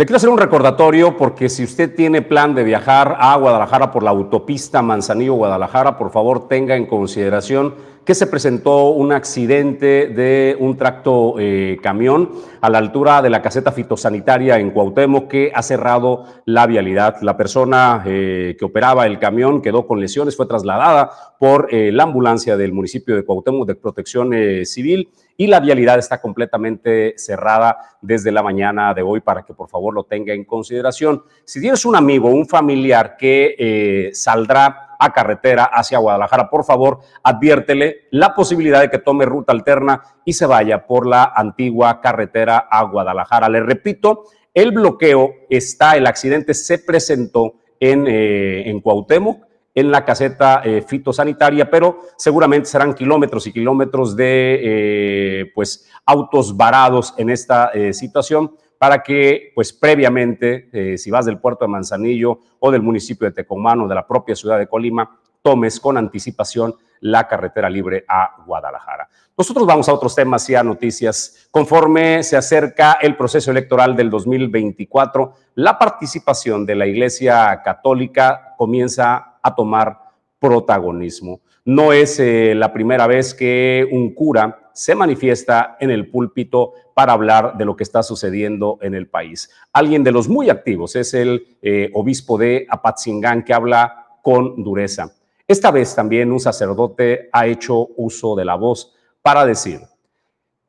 [0.00, 4.02] Le quiero hacer un recordatorio porque si usted tiene plan de viajar a Guadalajara por
[4.02, 7.74] la autopista Manzanillo-Guadalajara, por favor tenga en consideración
[8.06, 12.30] que se presentó un accidente de un tracto eh, camión
[12.62, 17.16] a la altura de la caseta fitosanitaria en Cuauhtémoc que ha cerrado la vialidad.
[17.20, 22.04] La persona eh, que operaba el camión quedó con lesiones, fue trasladada por eh, la
[22.04, 24.32] ambulancia del municipio de Cuauhtémoc de Protección
[24.64, 29.68] Civil y la vialidad está completamente cerrada desde la mañana de hoy para que por
[29.68, 31.22] favor lo tenga en consideración.
[31.44, 38.08] Si tienes un amigo, un familiar que saldrá a carretera hacia Guadalajara, por favor, adviértele
[38.10, 42.82] la posibilidad de que tome ruta alterna y se vaya por la antigua carretera a
[42.84, 43.48] Guadalajara.
[43.48, 50.62] Le repito, el bloqueo está, el accidente se presentó en, eh, Cuauhtémoc, en la caseta
[50.64, 57.70] eh, fitosanitaria, pero seguramente serán kilómetros y kilómetros de eh, pues, autos varados en esta
[57.92, 63.28] situación para que, pues previamente, eh, si vas del puerto de Manzanillo o del municipio
[63.28, 68.06] de Tecomán o de la propia ciudad de Colima, tomes con anticipación la carretera libre
[68.08, 69.06] a Guadalajara.
[69.36, 71.46] Nosotros vamos a otros temas y a noticias.
[71.50, 79.29] Conforme se acerca el proceso electoral del 2024, la participación de la Iglesia Católica comienza
[79.42, 79.98] a tomar
[80.38, 81.40] protagonismo.
[81.64, 87.12] No es eh, la primera vez que un cura se manifiesta en el púlpito para
[87.12, 89.50] hablar de lo que está sucediendo en el país.
[89.72, 95.12] Alguien de los muy activos es el eh, obispo de Apatzingán que habla con dureza.
[95.46, 99.80] Esta vez también un sacerdote ha hecho uso de la voz para decir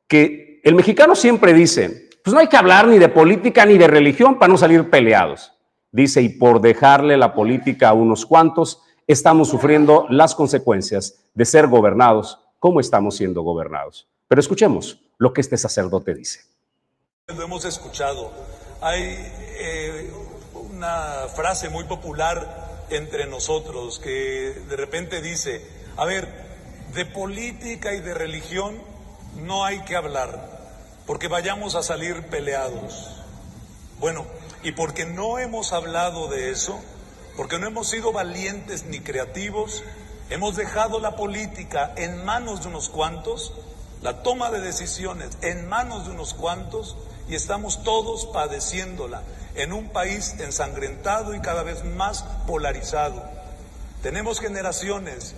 [0.06, 3.86] que el mexicano siempre dice, pues no hay que hablar ni de política ni de
[3.86, 5.51] religión para no salir peleados.
[5.92, 11.68] Dice, y por dejarle la política a unos cuantos, estamos sufriendo las consecuencias de ser
[11.68, 14.08] gobernados como estamos siendo gobernados.
[14.26, 16.40] Pero escuchemos lo que este sacerdote dice.
[17.26, 18.30] Lo hemos escuchado.
[18.80, 20.10] Hay eh,
[20.54, 24.10] una frase muy popular entre nosotros que
[24.68, 25.66] de repente dice,
[25.96, 26.28] a ver,
[26.94, 28.80] de política y de religión
[29.44, 30.60] no hay que hablar,
[31.06, 33.22] porque vayamos a salir peleados.
[33.98, 34.26] Bueno,
[34.62, 36.80] y porque no hemos hablado de eso,
[37.36, 39.82] porque no hemos sido valientes ni creativos,
[40.30, 43.52] hemos dejado la política en manos de unos cuantos,
[44.02, 46.96] la toma de decisiones en manos de unos cuantos,
[47.28, 49.22] y estamos todos padeciéndola
[49.54, 53.22] en un país ensangrentado y cada vez más polarizado.
[54.02, 55.34] Tenemos generaciones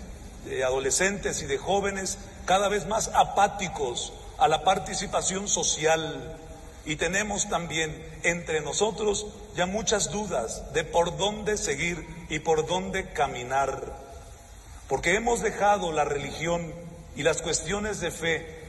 [0.46, 6.36] de adolescentes y de jóvenes cada vez más apáticos a la participación social
[6.84, 9.26] y tenemos también entre nosotros
[9.56, 13.96] ya muchas dudas de por dónde seguir y por dónde caminar.
[14.88, 16.72] Porque hemos dejado la religión
[17.16, 18.64] y las cuestiones de fe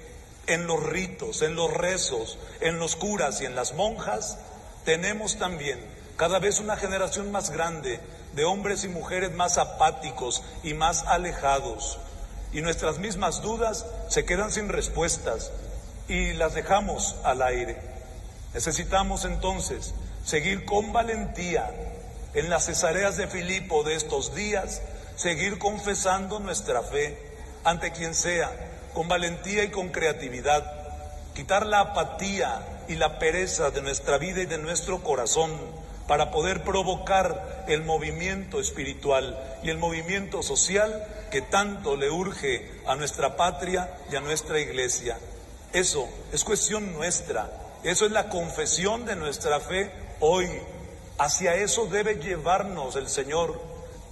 [0.47, 4.37] en los ritos, en los rezos, en los curas y en las monjas
[4.85, 5.79] tenemos también
[6.15, 7.99] cada vez una generación más grande
[8.33, 11.97] de hombres y mujeres más apáticos y más alejados.
[12.53, 15.51] Y nuestras mismas dudas se quedan sin respuestas
[16.07, 17.94] y las dejamos al aire.
[18.55, 19.93] Necesitamos entonces
[20.23, 21.69] seguir con valentía
[22.33, 24.81] en las cesareas de Filipo de estos días,
[25.17, 27.17] seguir confesando nuestra fe
[27.65, 28.49] ante quien sea,
[28.93, 30.71] con valentía y con creatividad,
[31.33, 35.51] quitar la apatía y la pereza de nuestra vida y de nuestro corazón
[36.07, 42.95] para poder provocar el movimiento espiritual y el movimiento social que tanto le urge a
[42.95, 45.17] nuestra patria y a nuestra iglesia.
[45.73, 50.49] Eso es cuestión nuestra, eso es la confesión de nuestra fe hoy.
[51.17, 53.61] Hacia eso debe llevarnos el Señor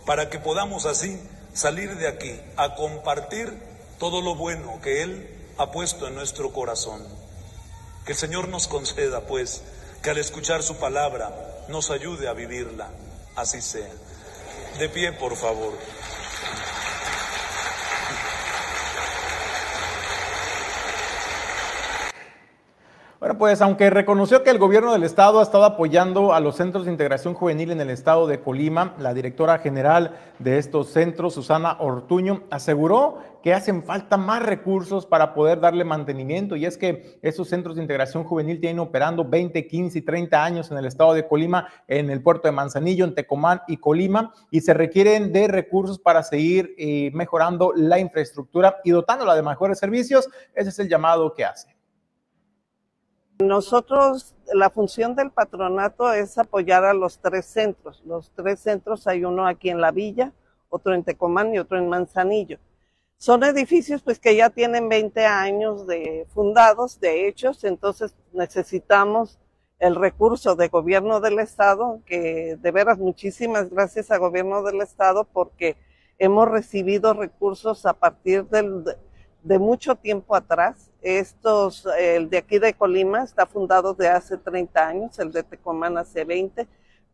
[0.06, 1.20] para que podamos así
[1.54, 3.52] salir de aquí a compartir
[4.00, 7.02] todo lo bueno que Él ha puesto en nuestro corazón.
[8.06, 9.64] Que el Señor nos conceda, pues,
[10.02, 11.32] que al escuchar su palabra
[11.68, 12.90] nos ayude a vivirla.
[13.36, 13.90] Así sea.
[14.78, 15.74] De pie, por favor.
[23.24, 26.84] Bueno, pues aunque reconoció que el gobierno del estado ha estado apoyando a los centros
[26.84, 31.78] de integración juvenil en el estado de Colima, la directora general de estos centros, Susana
[31.80, 37.48] Ortuño, aseguró que hacen falta más recursos para poder darle mantenimiento y es que estos
[37.48, 41.26] centros de integración juvenil tienen operando 20, 15 y 30 años en el estado de
[41.26, 45.98] Colima, en el puerto de Manzanillo, en Tecomán y Colima y se requieren de recursos
[45.98, 50.28] para seguir eh, mejorando la infraestructura y dotándola de mejores servicios.
[50.54, 51.73] Ese es el llamado que hace.
[53.40, 58.02] Nosotros, la función del patronato es apoyar a los tres centros.
[58.06, 60.34] Los tres centros, hay uno aquí en la villa,
[60.70, 62.60] otro en Tecomán y otro en Manzanillo.
[63.18, 69.40] Son edificios pues que ya tienen 20 años de fundados, de hechos, entonces necesitamos
[69.80, 75.26] el recurso de gobierno del estado, que de veras muchísimas gracias a gobierno del estado
[75.26, 75.78] porque
[76.20, 78.84] hemos recibido recursos a partir del,
[79.44, 80.90] de mucho tiempo atrás.
[81.04, 85.98] Estos, el de aquí de Colima está fundado de hace 30 años, el de Tecomán
[85.98, 86.66] hace 20,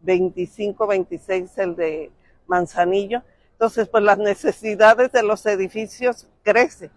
[0.02, 2.12] 25, 26 el de
[2.46, 3.24] Manzanillo.
[3.54, 6.92] Entonces, pues las necesidades de los edificios crecen.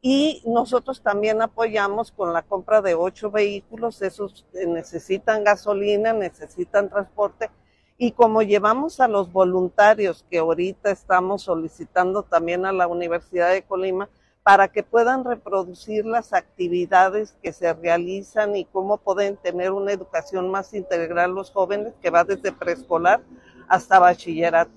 [0.00, 7.50] Y nosotros también apoyamos con la compra de ocho vehículos, esos necesitan gasolina, necesitan transporte.
[7.98, 13.62] Y como llevamos a los voluntarios que ahorita estamos solicitando también a la Universidad de
[13.62, 14.08] Colima,
[14.46, 20.52] para que puedan reproducir las actividades que se realizan y cómo pueden tener una educación
[20.52, 23.20] más integral los jóvenes, que va desde preescolar
[23.66, 24.70] hasta bachillerato.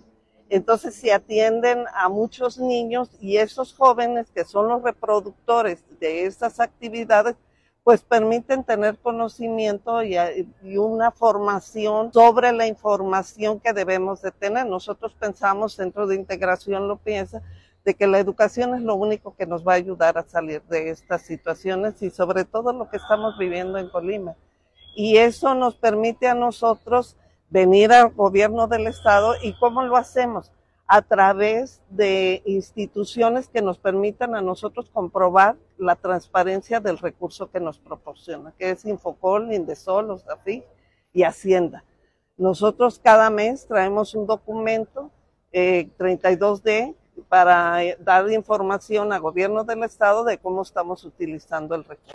[0.49, 6.59] Entonces se atienden a muchos niños y esos jóvenes que son los reproductores de estas
[6.59, 7.35] actividades,
[7.83, 10.17] pues permiten tener conocimiento y,
[10.63, 14.65] y, una formación sobre la información que debemos de tener.
[14.65, 17.43] Nosotros pensamos, Centro de Integración lo piensa,
[17.89, 20.91] de que la educación es lo único que nos va a ayudar a salir de
[20.91, 24.35] estas situaciones y sobre todo lo que estamos viviendo en Colima.
[24.95, 27.17] Y eso nos permite a nosotros
[27.49, 30.51] venir al gobierno del estado y cómo lo hacemos
[30.85, 37.59] a través de instituciones que nos permitan a nosotros comprobar la transparencia del recurso que
[37.59, 40.63] nos proporciona, que es Infocol, Indesol, OSAFI
[41.11, 41.83] y Hacienda.
[42.37, 45.09] Nosotros cada mes traemos un documento
[45.51, 46.93] eh, 32D
[47.27, 52.13] para eh, dar información al gobierno del estado de cómo estamos utilizando el recurso.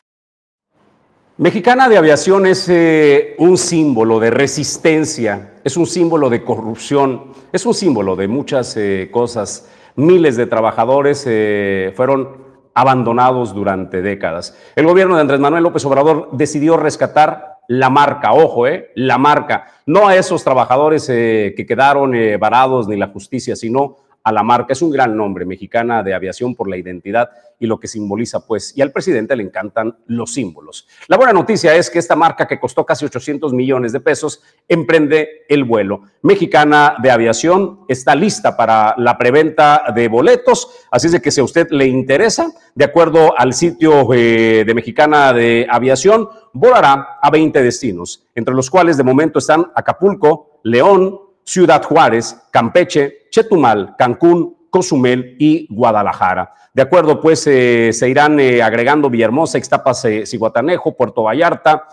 [1.36, 7.66] Mexicana de Aviación es eh, un símbolo de resistencia, es un símbolo de corrupción, es
[7.66, 9.68] un símbolo de muchas eh, cosas.
[9.96, 12.36] Miles de trabajadores eh, fueron
[12.72, 14.57] abandonados durante décadas.
[14.76, 19.66] El gobierno de Andrés Manuel López Obrador decidió rescatar la marca, ojo, eh, la marca,
[19.86, 24.72] no a esos trabajadores que quedaron varados ni la justicia, sino a la marca.
[24.72, 28.77] Es un gran nombre, Mexicana de Aviación, por la identidad y lo que simboliza, pues,
[28.77, 30.89] y al presidente le encantan los símbolos.
[31.07, 35.45] La buena noticia es que esta marca, que costó casi 800 millones de pesos, emprende
[35.49, 36.03] el vuelo.
[36.22, 41.41] Mexicana de Aviación está lista para la preventa de boletos, así es de que si
[41.41, 47.31] a usted le interesa, de acuerdo al sitio eh, de Mexicana de Aviación, volará a
[47.31, 54.57] 20 destinos, entre los cuales de momento están Acapulco, León, Ciudad Juárez, Campeche, Chetumal, Cancún,
[54.70, 56.53] Cozumel y Guadalajara.
[56.72, 61.86] De acuerdo, pues eh, se irán eh, agregando Villahermosa, Ixtapas, eh, Ciguatanejo, Puerto Vallarta,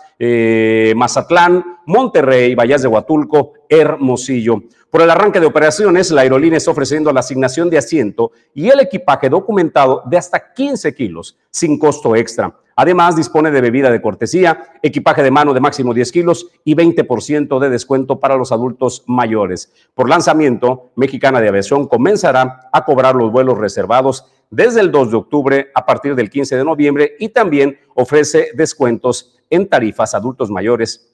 [0.96, 4.64] Mazatlán, Monterrey, Vallas de Huatulco, Hermosillo.
[4.90, 8.80] Por el arranque de operaciones, la aerolínea está ofreciendo la asignación de asiento y el
[8.80, 12.52] equipaje documentado de hasta 15 kilos, sin costo extra.
[12.76, 17.58] Además, dispone de bebida de cortesía, equipaje de mano de máximo 10 kilos y 20%
[17.58, 19.72] de descuento para los adultos mayores.
[19.94, 25.16] Por lanzamiento, Mexicana de Aviación comenzará a cobrar los vuelos reservados desde el 2 de
[25.16, 31.11] octubre a partir del 15 de noviembre y también ofrece descuentos en tarifas adultos mayores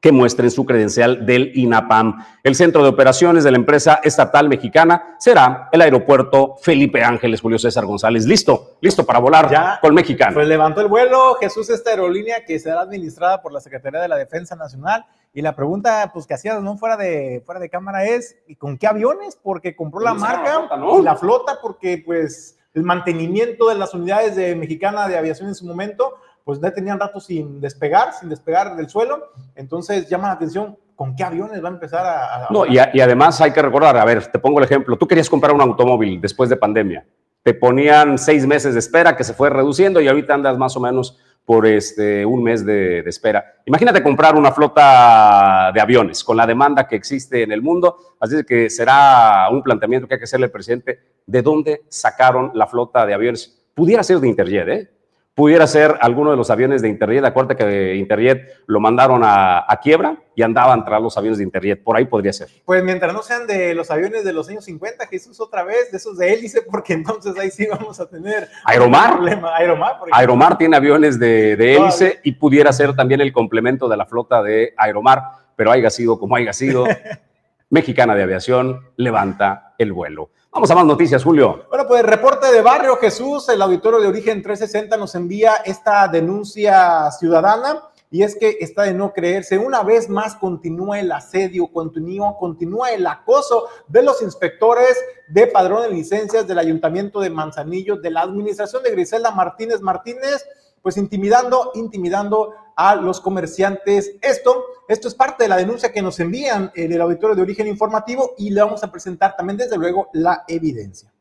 [0.00, 2.24] que muestren su credencial del INAPAM.
[2.42, 7.58] El centro de operaciones de la empresa estatal mexicana será el aeropuerto Felipe Ángeles Julio
[7.58, 8.26] César González.
[8.26, 10.34] Listo, listo para volar ya, con Mexicana.
[10.34, 14.16] Pues levantó el vuelo Jesús esta aerolínea que será administrada por la Secretaría de la
[14.16, 15.04] Defensa Nacional.
[15.34, 18.78] Y la pregunta pues que hacías no fuera de fuera de cámara es ¿y con
[18.78, 19.38] qué aviones?
[19.40, 20.68] Porque compró la marca
[20.98, 25.54] y la flota porque pues el mantenimiento de las unidades de Mexicana de Aviación en
[25.54, 26.14] su momento
[26.48, 29.32] pues ya tenían rato sin despegar, sin despegar del suelo.
[29.54, 32.48] Entonces llama la atención con qué aviones va a empezar a...
[32.48, 35.54] no, y, además hay que recordar, a ver, te pongo el ejemplo, tú querías comprar
[35.54, 37.04] un automóvil después de pandemia,
[37.42, 40.80] te ponían seis meses de espera que se fue reduciendo y ahorita andas más o
[40.80, 43.44] menos por este, un mes de, espera.
[43.66, 48.42] Imagínate comprar una flota de aviones con la demanda que existe en el mundo, así
[48.44, 53.04] que será un planteamiento que hay que hacerle al presidente, ¿de dónde sacaron la flota
[53.04, 53.54] de aviones?
[53.74, 54.97] Pudiera ser de Interjet, ¿eh?
[55.38, 57.24] Pudiera ser alguno de los aviones de Interjet.
[57.24, 61.80] Acuérdate que Interjet lo mandaron a, quiebra y andaban tras los aviones de Interjet.
[61.80, 62.48] Por ahí podría ser.
[62.64, 65.98] Pues mientras no sean de los aviones de los años 50, Jesús, otra vez, de
[65.98, 69.12] esos de hélice, porque entonces ahí sí vamos a tener Aeromar.
[69.12, 69.56] problema.
[69.56, 73.96] Aeromar, por Aeromar tiene aviones de, de hélice y pudiera ser también el complemento de
[73.96, 75.22] la flota de Aeromar,
[75.54, 76.84] pero haya sido como haya sido,
[77.70, 80.30] Mexicana de Aviación levanta el vuelo.
[80.50, 81.66] Vamos a más noticias, Julio.
[81.68, 87.10] Bueno, pues reporte de Barrio Jesús, el auditorio de Origen 360 nos envía esta denuncia
[87.10, 89.58] ciudadana y es que está de no creerse.
[89.58, 95.82] Una vez más continúa el asedio, continúa, continúa el acoso de los inspectores de padrón
[95.82, 100.46] de licencias del Ayuntamiento de Manzanillo, de la administración de Griselda Martínez Martínez
[100.82, 104.12] pues intimidando, intimidando a los comerciantes.
[104.22, 107.66] Esto, esto es parte de la denuncia que nos envían en el auditorio de origen
[107.66, 111.12] informativo y le vamos a presentar también, desde luego, la evidencia.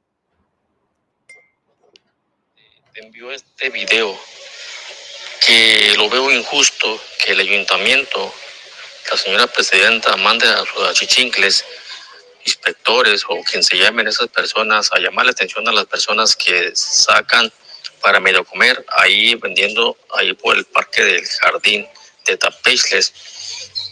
[2.93, 4.16] Envió este video
[5.45, 8.32] que lo veo injusto que el ayuntamiento,
[9.10, 11.66] la señora presidenta, mande a sus achichincles,
[12.45, 16.72] inspectores o quien se llamen esas personas a llamar la atención a las personas que
[16.76, 17.51] sacan
[18.02, 21.88] para medio comer ahí vendiendo ahí por el parque del jardín
[22.26, 23.14] de Tapeixles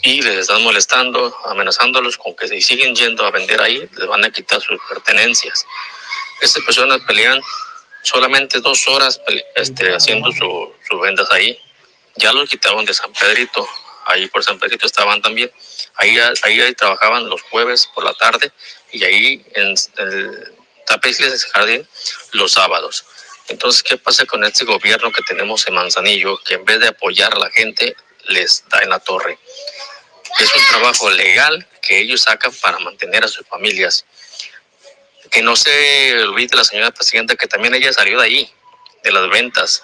[0.04, 4.24] y les están molestando, amenazándolos con que si siguen yendo a vender ahí, les van
[4.24, 5.66] a quitar sus pertenencias.
[6.42, 7.42] Estas personas pelean
[8.04, 9.20] solamente dos horas
[9.56, 11.60] este, haciendo sus vendas ahí.
[12.18, 13.68] Ya los quitaron de San Pedrito,
[14.06, 15.52] ahí por San Pedrito estaban también.
[15.96, 18.52] Ahí, ahí, ahí trabajaban los jueves por la tarde
[18.92, 20.54] y ahí en el
[20.86, 21.88] Tapeixles Jardín
[22.34, 23.06] los sábados
[23.48, 26.38] Entonces, ¿qué pasa con este gobierno que tenemos en Manzanillo?
[26.44, 27.96] Que en vez de apoyar a la gente,
[28.28, 29.38] les da en la torre.
[30.40, 34.06] Es un trabajo legal que ellos sacan para mantener a sus familias.
[35.32, 38.54] Que no se olvide la señora presidenta que también ella salió de ahí,
[39.04, 39.84] de las ventas.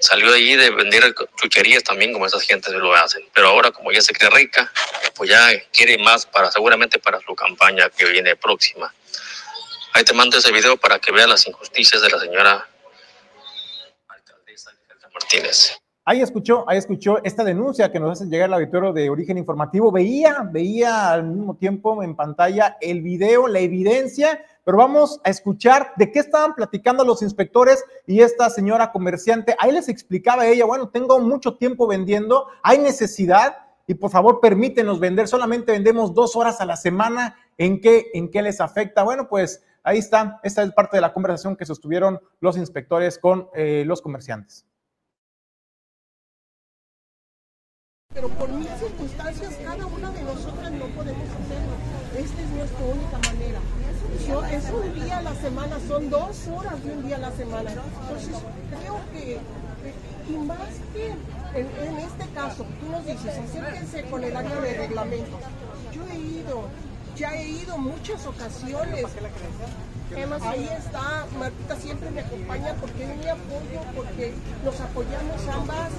[0.00, 3.26] Salió de ahí de vender chucherías también, como esas gentes lo hacen.
[3.32, 4.72] Pero ahora, como ya se cree rica,
[5.14, 8.92] pues ya quiere más para seguramente para su campaña que viene próxima.
[9.96, 12.66] Ahí te mando ese video para que veas las injusticias de la señora
[14.08, 14.72] alcaldesa
[15.12, 15.78] Martínez.
[16.04, 19.92] Ahí escuchó, ahí escuchó esta denuncia que nos hacen llegar al auditorio de origen informativo.
[19.92, 25.92] Veía, veía al mismo tiempo en pantalla el video, la evidencia, pero vamos a escuchar
[25.94, 29.54] de qué estaban platicando los inspectores y esta señora comerciante.
[29.60, 34.98] Ahí les explicaba ella, bueno, tengo mucho tiempo vendiendo, hay necesidad y por favor permítenos
[34.98, 37.38] vender, solamente vendemos dos horas a la semana.
[37.56, 39.04] ¿En qué, en qué les afecta?
[39.04, 43.48] Bueno, pues ahí está, esta es parte de la conversación que sostuvieron los inspectores con
[43.54, 44.66] eh, los comerciantes.
[48.14, 51.74] pero por mil circunstancias cada una de nosotras no podemos hacerlo.
[52.16, 53.58] Esta es nuestra única manera.
[54.28, 57.32] Yo, es un día a la semana, son dos horas de un día a la
[57.32, 57.70] semana.
[57.72, 58.36] Entonces,
[58.70, 59.38] creo que,
[60.28, 61.08] y más que
[61.58, 65.38] en, en este caso, tú nos dices, acérquense con el área de reglamento.
[65.92, 66.68] Yo he ido,
[67.16, 69.04] ya he ido muchas ocasiones.
[70.42, 74.32] Ahí está, Martita siempre me acompaña porque es mi apoyo, porque
[74.64, 75.90] nos apoyamos ambas.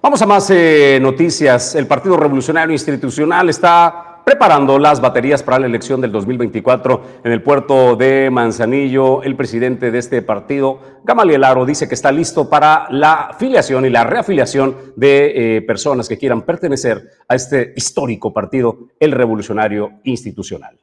[0.00, 1.74] Vamos a más eh, noticias.
[1.74, 7.42] El Partido Revolucionario Institucional está preparando las baterías para la elección del 2024 en el
[7.42, 9.22] puerto de Manzanillo.
[9.22, 13.90] El presidente de este partido, Gamaliel Aro, dice que está listo para la afiliación y
[13.90, 20.78] la reafiliación de eh, personas que quieran pertenecer a este histórico partido, el Revolucionario Institucional.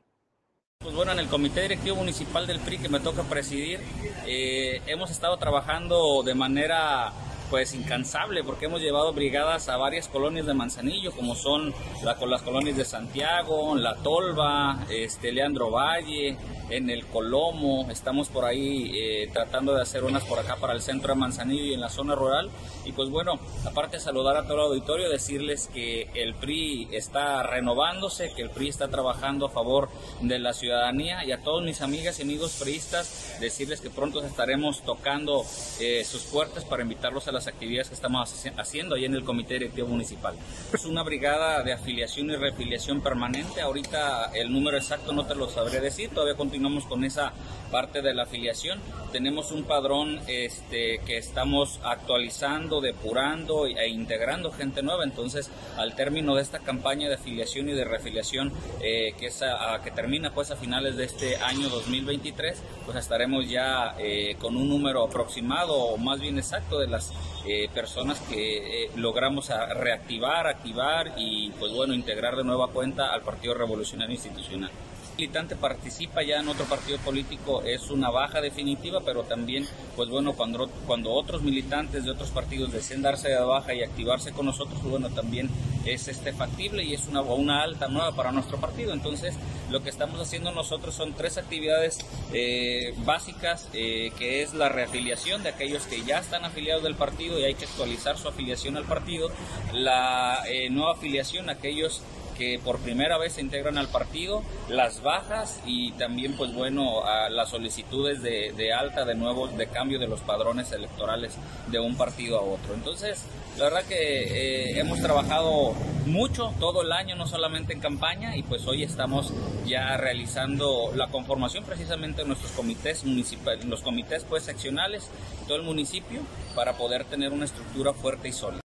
[0.81, 3.79] Pues bueno, en el Comité Directivo Municipal del PRI que me toca presidir,
[4.25, 7.11] eh, hemos estado trabajando de manera
[7.49, 11.73] pues incansable porque hemos llevado brigadas a varias colonias de Manzanillo como son
[12.03, 16.37] la, las colonias de Santiago, La Tolva, este, Leandro Valle,
[16.69, 20.81] en el Colomo, estamos por ahí eh, tratando de hacer unas por acá para el
[20.81, 22.49] centro de Manzanillo y en la zona rural.
[22.85, 28.31] Y pues bueno, aparte saludar a todo el auditorio, decirles que el PRI está renovándose,
[28.35, 29.89] que el PRI está trabajando a favor
[30.21, 31.25] de la ciudadanía.
[31.25, 35.43] Y a todos mis amigas y amigos priistas, decirles que pronto estaremos tocando
[35.79, 39.55] eh, sus puertas para invitarlos a la actividades que estamos haciendo ahí en el Comité
[39.55, 40.35] Directivo Municipal.
[40.73, 43.61] Es una brigada de afiliación y reafiliación permanente.
[43.61, 47.33] Ahorita el número exacto no te lo sabré decir, todavía continuamos con esa
[47.71, 48.79] parte de la afiliación.
[49.11, 55.03] Tenemos un padrón este, que estamos actualizando, depurando e integrando gente nueva.
[55.03, 59.81] Entonces, al término de esta campaña de afiliación y de reafiliación eh, que, es a,
[59.83, 64.69] que termina pues a finales de este año 2023, pues estaremos ya eh, con un
[64.69, 67.11] número aproximado o más bien exacto de las
[67.45, 73.13] eh, personas que eh, logramos a reactivar, activar y pues bueno, integrar de nueva cuenta
[73.13, 74.71] al Partido Revolucionario Institucional.
[75.17, 79.67] Militante participa ya en otro partido político es una baja definitiva, pero también,
[79.97, 84.31] pues bueno, cuando, cuando otros militantes de otros partidos deseen darse de baja y activarse
[84.31, 85.49] con nosotros, pues bueno, también
[85.93, 88.93] es este factible y es una, una alta nueva para nuestro partido.
[88.93, 89.35] Entonces,
[89.69, 91.99] lo que estamos haciendo nosotros son tres actividades
[92.33, 97.39] eh, básicas, eh, que es la reafiliación de aquellos que ya están afiliados del partido
[97.39, 99.29] y hay que actualizar su afiliación al partido,
[99.73, 102.01] la eh, nueva afiliación, aquellos
[102.39, 107.29] que por primera vez se integran al partido, las bajas y también pues bueno a
[107.29, 111.35] las solicitudes de, alta de nuevo, de cambio de los padrones electorales
[111.67, 112.73] de un partido a otro.
[112.73, 113.25] Entonces,
[113.57, 115.73] la verdad que eh, hemos trabajado
[116.05, 119.33] mucho todo el año, no solamente en campaña, y pues hoy estamos
[119.65, 125.09] ya realizando la conformación precisamente de nuestros comités municipales, los comités pues seccionales,
[125.45, 126.21] todo el municipio,
[126.55, 128.61] para poder tener una estructura fuerte y sólida.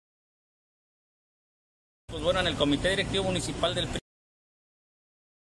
[2.13, 2.23] Pues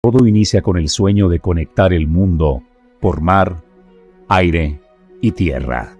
[0.02, 2.62] Todo inicia con el sueño de conectar el mundo
[3.00, 3.62] por mar,
[4.28, 4.78] aire
[5.22, 5.96] y tierra.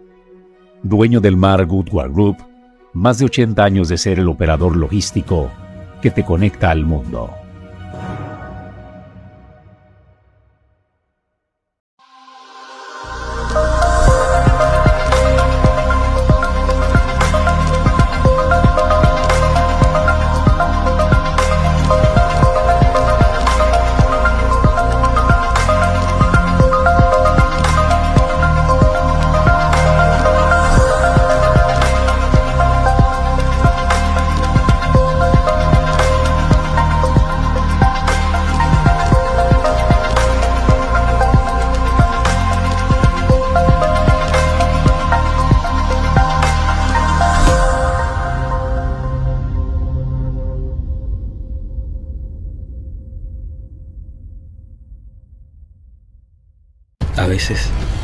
[0.82, 2.36] Dueño del mar Goodward Group,
[2.92, 5.50] más de 80 años de ser el operador logístico
[6.02, 7.30] que te conecta al mundo.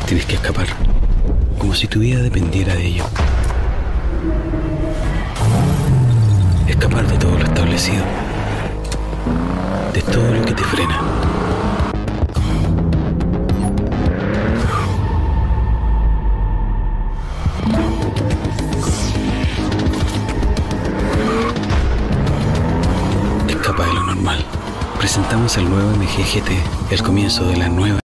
[0.07, 0.67] Tienes que escapar,
[1.59, 3.05] como si tu vida dependiera de ello.
[6.67, 8.03] Escapar de todo lo establecido,
[9.93, 11.01] de todo lo que te frena.
[23.49, 24.45] Escapa de lo normal.
[24.99, 28.06] Presentamos el nuevo MGGT, el comienzo de la nueva.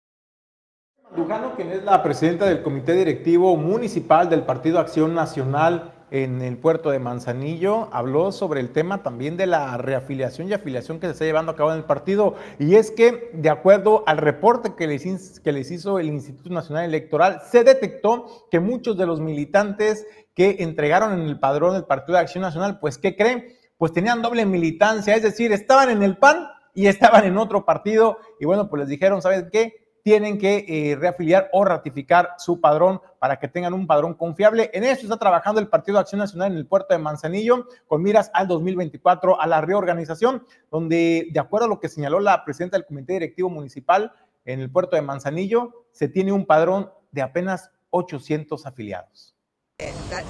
[1.85, 7.89] La presidenta del Comité Directivo Municipal del Partido Acción Nacional en el puerto de Manzanillo,
[7.91, 11.57] habló sobre el tema también de la reafiliación y afiliación que se está llevando a
[11.57, 12.35] cabo en el partido.
[12.59, 16.85] Y es que, de acuerdo al reporte que les, que les hizo el Instituto Nacional
[16.85, 22.17] Electoral, se detectó que muchos de los militantes que entregaron en el padrón del Partido
[22.17, 23.47] de Acción Nacional, pues, ¿qué creen?
[23.77, 28.19] Pues tenían doble militancia, es decir, estaban en el PAN y estaban en otro partido.
[28.39, 29.82] Y bueno, pues les dijeron, ¿sabes qué?
[30.03, 34.71] Tienen que eh, reafiliar o ratificar su padrón para que tengan un padrón confiable.
[34.73, 38.03] En eso está trabajando el Partido de Acción Nacional en el puerto de Manzanillo con
[38.03, 42.77] miras al 2024 a la reorganización, donde de acuerdo a lo que señaló la presidenta
[42.77, 44.13] del Comité Directivo Municipal
[44.45, 49.32] en el puerto de Manzanillo, se tiene un padrón de apenas 800 afiliados.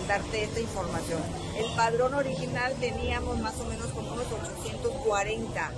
[0.07, 1.21] Darte esta información.
[1.57, 5.71] El padrón original teníamos más o menos como unos 840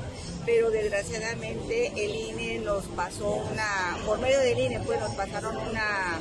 [0.46, 6.20] pero desgraciadamente el INE nos pasó una, por medio del INE, pues nos pasaron una,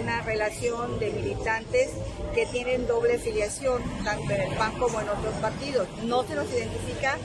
[0.00, 1.90] una relación de militantes
[2.34, 5.88] que tienen doble filiación, tanto en el PAN como en otros partidos.
[6.04, 7.16] No se nos identifica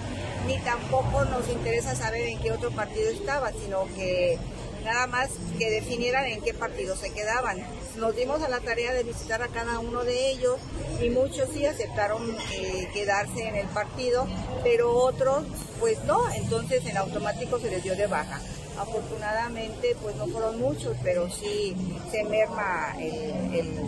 [0.47, 4.38] ni tampoco nos interesa saber en qué otro partido estaba, sino que
[4.84, 7.57] nada más que definieran en qué partido se quedaban.
[7.97, 10.57] Nos dimos a la tarea de visitar a cada uno de ellos
[11.01, 14.27] y muchos sí aceptaron eh, quedarse en el partido,
[14.63, 15.43] pero otros
[15.79, 18.39] pues no, entonces en automático se les dio de baja.
[18.79, 21.75] Afortunadamente pues no fueron muchos, pero sí
[22.11, 23.79] se merma el, el,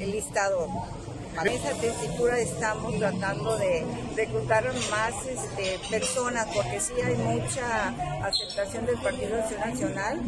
[0.00, 0.68] el listado
[1.42, 7.88] en esa tesitura estamos tratando de reclutar más este, personas porque sí hay mucha
[8.24, 10.20] aceptación del Partido Acción Nacional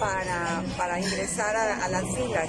[0.00, 2.48] para, para ingresar a, las filas.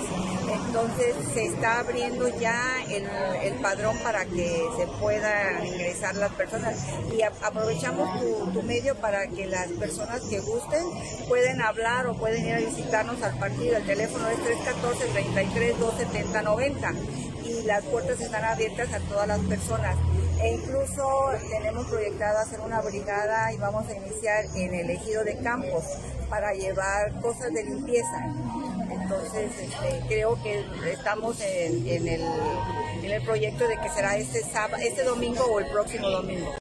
[0.68, 3.06] Entonces se está abriendo ya el,
[3.44, 6.78] el, padrón para que se pueda ingresar las personas
[7.16, 10.84] y aprovechamos tu, tu medio para que las personas que gusten
[11.28, 13.78] pueden hablar o pueden ir a visitarnos al partido.
[13.78, 16.94] El teléfono es 314 33 270 90
[17.35, 17.35] y
[17.66, 19.98] las puertas están abiertas a todas las personas.
[20.42, 25.38] E incluso tenemos proyectado hacer una brigada y vamos a iniciar en el ejido de
[25.40, 25.84] Campos
[26.30, 28.26] para llevar cosas de limpieza.
[28.90, 32.22] Entonces, este, creo que estamos en, en, el,
[33.04, 36.56] en, el, proyecto de que será este, sábado, este domingo o el próximo domingo.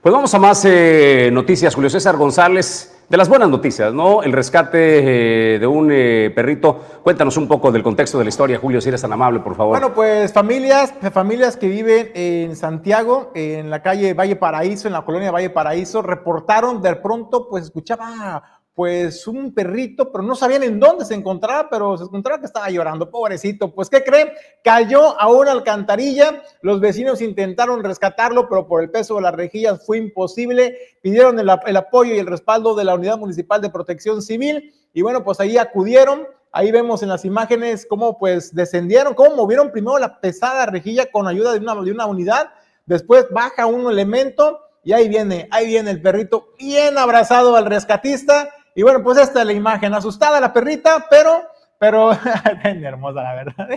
[0.00, 1.74] Pues vamos a más eh, noticias.
[1.74, 4.22] Julio César González, de las buenas noticias, ¿no?
[4.22, 6.80] El rescate eh, de un eh, perrito.
[7.02, 9.72] Cuéntanos un poco del contexto de la historia, Julio, si eres tan amable, por favor.
[9.72, 15.04] Bueno, pues familias, familias que viven en Santiago, en la calle Valle Paraíso, en la
[15.04, 20.78] colonia Valle Paraíso, reportaron de pronto, pues escuchaba pues un perrito, pero no sabían en
[20.78, 23.74] dónde se encontraba, pero se encontraba que estaba llorando, pobrecito.
[23.74, 24.30] Pues, ¿qué creen?
[24.62, 29.84] Cayó a una alcantarilla, los vecinos intentaron rescatarlo, pero por el peso de las rejillas
[29.84, 30.78] fue imposible.
[31.02, 35.02] Pidieron el, el apoyo y el respaldo de la Unidad Municipal de Protección Civil, y
[35.02, 36.28] bueno, pues ahí acudieron.
[36.52, 41.26] Ahí vemos en las imágenes cómo pues descendieron, cómo movieron primero la pesada rejilla con
[41.26, 42.52] ayuda de una, de una unidad,
[42.86, 48.54] después baja un elemento y ahí viene, ahí viene el perrito bien abrazado al rescatista
[48.78, 51.42] y bueno, pues esta es la imagen, asustada la perrita, pero,
[51.80, 52.12] pero,
[52.62, 53.68] hermosa la verdad.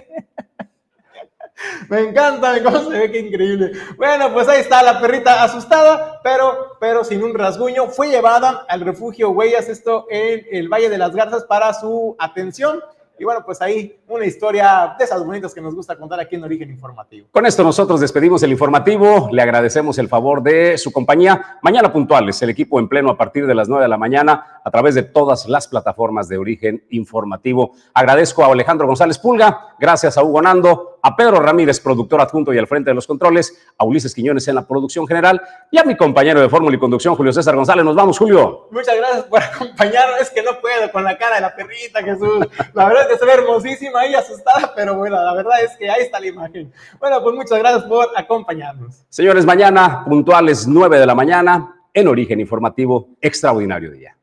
[1.89, 3.71] Me encanta cómo se ve, qué increíble.
[3.97, 7.87] Bueno, pues ahí está la perrita asustada, pero, pero sin un rasguño.
[7.87, 12.79] Fue llevada al refugio Huellas, esto en el Valle de las Garzas, para su atención.
[13.21, 16.43] Y bueno, pues ahí una historia de esas bonitas que nos gusta contar aquí en
[16.43, 17.27] Origen Informativo.
[17.29, 19.29] Con esto nosotros despedimos el informativo.
[19.31, 21.59] Le agradecemos el favor de su compañía.
[21.61, 24.71] Mañana puntuales, el equipo en pleno a partir de las 9 de la mañana a
[24.71, 27.73] través de todas las plataformas de Origen Informativo.
[27.93, 32.57] Agradezco a Alejandro González Pulga, gracias a Hugo Nando, a Pedro Ramírez, productor adjunto y
[32.57, 35.41] al frente de los controles, a Ulises Quiñones en la producción general
[35.71, 37.83] y a mi compañero de fórmula y conducción, Julio César González.
[37.83, 38.67] Nos vamos, Julio.
[38.71, 40.21] Muchas gracias por acompañarnos.
[40.21, 42.47] Es que no puedo con la cara de la perrita, Jesús.
[42.73, 45.89] La verdad es que se ve hermosísima y asustada, pero bueno, la verdad es que
[45.89, 46.71] ahí está la imagen.
[46.99, 49.03] Bueno, pues muchas gracias por acompañarnos.
[49.09, 54.15] Señores, mañana, puntuales 9 de la mañana, en Origen Informativo, extraordinario día.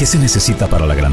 [0.00, 1.10] ¿Qué se necesita para la grande?